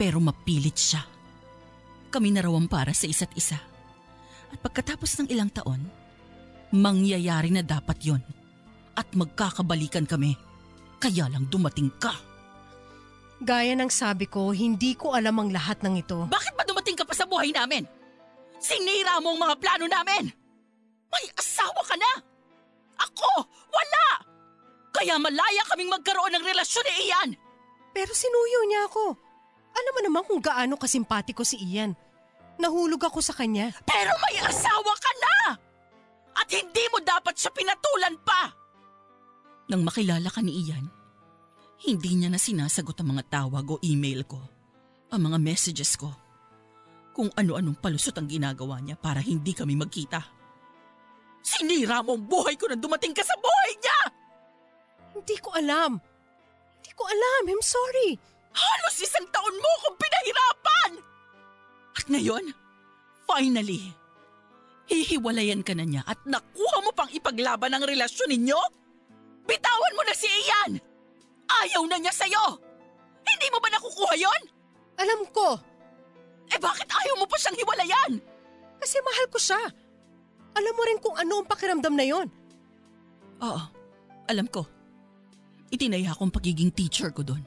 [0.00, 1.04] Pero mapilit siya.
[2.08, 3.60] Kami na raw ang para sa isa't isa.
[4.48, 5.84] At pagkatapos ng ilang taon,
[6.72, 8.24] mangyayari na dapat yon
[8.96, 10.40] at magkakabalikan kami.
[10.96, 12.16] Kaya lang dumating ka.
[13.44, 16.24] Gaya ng sabi ko, hindi ko alam ang lahat ng ito.
[16.32, 17.84] Bakit ba dumating ka pa sa buhay namin?
[18.56, 20.32] Sinira mo ang mga plano namin!
[21.08, 22.12] May asawa ka na!
[23.00, 24.29] Ako, wala!
[24.90, 27.30] Kaya malaya kaming magkaroon ng relasyon ni Ian!
[27.90, 29.04] Pero sinuyo niya ako.
[29.70, 31.94] Alam mo naman kung gaano kasimpatiko si Ian.
[32.58, 33.70] Nahulog ako sa kanya.
[33.86, 35.36] Pero may asawa ka na!
[36.36, 38.52] At hindi mo dapat siya pinatulan pa!
[39.70, 40.90] Nang makilala ka ni Ian,
[41.86, 44.42] hindi niya na sinasagot ang mga tawag o email ko,
[45.14, 46.10] ang mga messages ko,
[47.14, 50.20] kung ano-anong palusot ang ginagawa niya para hindi kami magkita.
[51.40, 54.19] Sinira mo ang buhay ko nang dumating ka sa buhay niya!
[55.14, 55.98] Hindi ko alam.
[56.80, 57.42] Hindi ko alam.
[57.50, 58.18] I'm sorry.
[58.50, 60.90] Halos isang taon mo akong pinahirapan!
[61.94, 62.44] At ngayon,
[63.26, 63.94] finally,
[64.90, 68.58] hihiwalayan ka na niya at nakuha mo pang ipaglaban ang relasyon ninyo?
[69.46, 70.82] Bitawan mo na si Ian!
[71.50, 72.58] Ayaw na niya sa'yo!
[73.22, 74.42] Hindi mo ba nakukuha yon?
[74.98, 75.54] Alam ko.
[76.50, 78.12] Eh bakit ayaw mo pa siyang hiwalayan?
[78.82, 79.62] Kasi mahal ko siya.
[80.58, 82.26] Alam mo rin kung ano ang pakiramdam na yon.
[83.38, 83.62] Oo,
[84.26, 84.66] alam ko.
[85.70, 87.42] Itinaya ko ang pagiging teacher ko doon.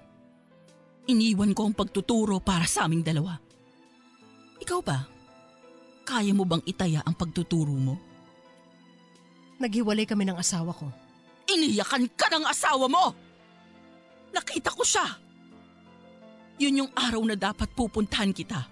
[1.12, 3.36] Iniwan ko ang pagtuturo para sa aming dalawa.
[4.64, 5.04] Ikaw ba?
[6.08, 8.00] Kaya mo bang itaya ang pagtuturo mo?
[9.60, 10.88] Naghiwalay kami ng asawa ko.
[11.52, 13.12] Iniyakan ka ng asawa mo!
[14.32, 15.08] Nakita ko siya!
[16.64, 18.64] Yun yung araw na dapat pupuntahan kita.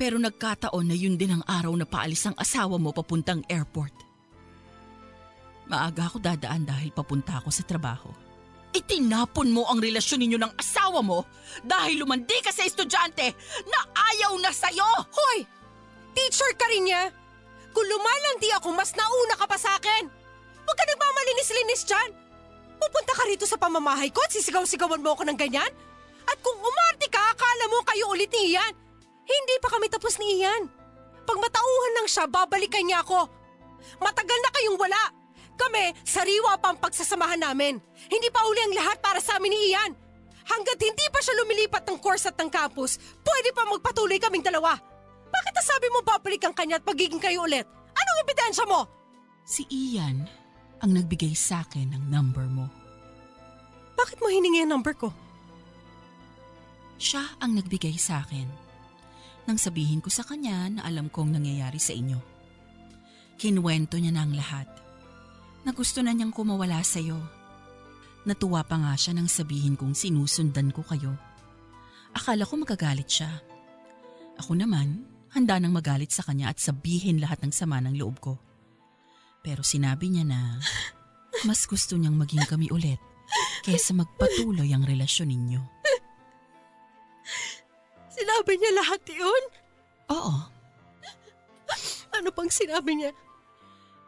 [0.00, 3.92] Pero nagkataon na yun din ang araw na paalis ang asawa mo papuntang airport.
[5.68, 8.25] Maaga ako dadaan dahil papunta ako sa trabaho.
[8.74, 11.26] Itinapon mo ang relasyon ninyo ng asawa mo
[11.62, 13.34] dahil lumandi ka sa estudyante
[13.66, 13.80] na
[14.14, 14.86] ayaw na sa'yo!
[15.10, 15.46] Hoy!
[16.16, 17.12] Teacher ka rin niya!
[17.76, 20.08] Kung lumalandi ako, mas nauna ka pa sa akin!
[20.66, 22.10] Huwag ka nagmamalinis-linis dyan!
[22.76, 25.72] Pupunta ka rito sa pamamahay ko at sisigaw-sigawan mo ako ng ganyan?
[26.26, 28.74] At kung umarte ka, akala mo kayo ulit ni Ian.
[29.26, 30.68] Hindi pa kami tapos ni Ian.
[31.26, 33.26] Pag matauhan lang siya, babalikan niya ako.
[34.02, 35.02] Matagal na kayong wala.
[35.56, 37.80] Kami, sariwa pa ang pagsasamahan namin.
[38.12, 39.92] Hindi pa uli ang lahat para sa amin ni Ian.
[40.46, 44.78] Hanggat hindi pa siya lumilipat ng course at ng campus, pwede pa magpatuloy kaming dalawa.
[45.26, 47.66] Bakit nasabi mo babalikan kanya at pagiging kayo ulit?
[47.96, 48.86] Anong ebidensya mo?
[49.42, 50.22] Si Ian
[50.78, 52.70] ang nagbigay sa akin ng number mo.
[53.96, 55.10] Bakit mo hiningi ang number ko?
[57.00, 58.46] Siya ang nagbigay sa akin.
[59.50, 62.18] Nang sabihin ko sa kanya na alam kong nangyayari sa inyo.
[63.36, 64.68] Kinuwento niya na ang lahat.
[65.66, 67.18] Na gusto na niyang kumawala sa'yo.
[68.22, 71.18] Natuwa pa nga siya nang sabihin kong sinusundan ko kayo.
[72.14, 73.42] Akala ko magagalit siya.
[74.38, 75.02] Ako naman,
[75.34, 78.38] handa nang magalit sa kanya at sabihin lahat ng sama ng loob ko.
[79.42, 80.40] Pero sinabi niya na
[81.48, 83.02] mas gusto niyang maging kami ulit
[83.66, 85.62] kaysa magpatuloy ang relasyon ninyo.
[88.14, 89.42] Sinabi niya lahat yun?
[90.14, 90.34] Oo,
[92.16, 93.10] Ano pang sinabi niya?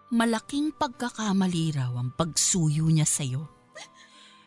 [0.09, 3.45] Malaking pagkakamali raw ang pagsuyo niya sa'yo.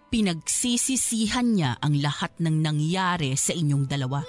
[0.10, 4.26] Pinagsisisihan niya ang lahat ng nangyari sa inyong dalawa.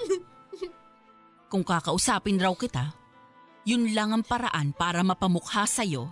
[1.49, 2.93] Kung kakausapin raw kita,
[3.65, 6.05] yun lang ang paraan para mapamukha sa'yo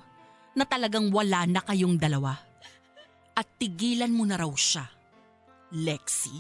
[0.58, 2.42] na talagang wala na kayong dalawa.
[3.38, 4.90] At tigilan mo na raw siya,
[5.70, 6.34] Lexi.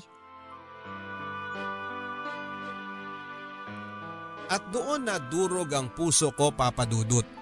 [4.50, 7.41] At doon na durog ang puso ko papadudot.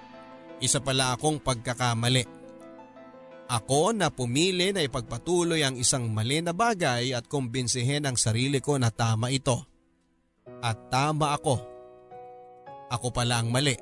[0.60, 2.24] Isa pala akong pagkakamali.
[3.50, 8.78] Ako na pumili na ipagpatuloy ang isang mali na bagay at kumbinsihin ang sarili ko
[8.78, 9.58] na tama ito.
[10.62, 11.56] At tama ako.
[12.92, 13.74] Ako pala ang mali.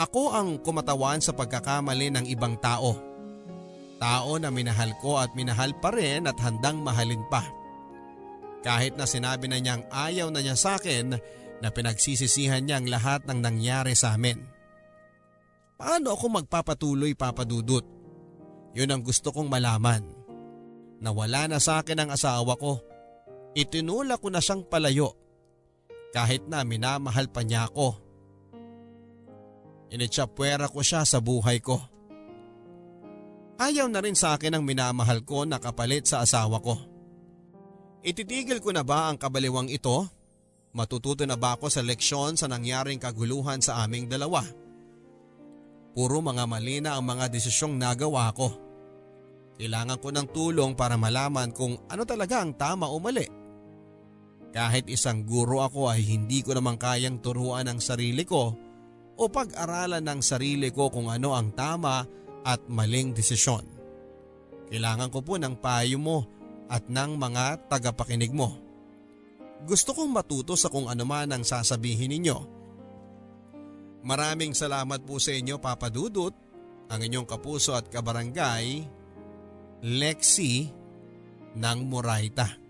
[0.00, 2.96] Ako ang kumatawan sa pagkakamali ng ibang tao.
[4.00, 7.44] Tao na minahal ko at minahal pa rin at handang mahalin pa.
[8.64, 11.20] Kahit na sinabi na niyang ayaw na niya sa akin
[11.60, 14.53] na pinagsisisihan niya ang lahat ng nangyari sa amin.
[15.74, 17.82] Paano ako magpapatuloy papadudot?
[18.74, 20.02] Yun ang gusto kong malaman.
[21.02, 22.78] Nawala na sa akin ang asawa ko.
[23.54, 25.14] Itinula ko na siyang palayo.
[26.14, 27.98] Kahit na minamahal pa niya ako.
[29.90, 31.78] Initsapwera ko siya sa buhay ko.
[33.58, 36.74] Ayaw na rin sa akin ang minamahal ko na kapalit sa asawa ko.
[38.02, 40.06] Ititigil ko na ba ang kabaliwang ito?
[40.74, 44.42] Matututo na ba ako sa leksyon sa nangyaring kaguluhan sa aming dalawa?
[45.94, 48.50] Puro mga mali na ang mga desisyong nagawa ko.
[49.54, 53.22] Kailangan ko ng tulong para malaman kung ano talaga ang tama o mali.
[54.50, 58.54] Kahit isang guro ako ay hindi ko naman kayang turuan ang sarili ko
[59.14, 62.02] o pag-aralan ng sarili ko kung ano ang tama
[62.42, 63.62] at maling desisyon.
[64.70, 66.26] Kailangan ko po ng payo mo
[66.66, 68.58] at ng mga tagapakinig mo.
[69.62, 72.53] Gusto kong matuto sa kung ano man ang sasabihin ninyo.
[74.04, 76.36] Maraming salamat po sa inyo Papa Dudut,
[76.92, 78.84] ang inyong kapuso at kabarangay,
[79.84, 80.68] Lexi
[81.56, 82.63] ng Moraita.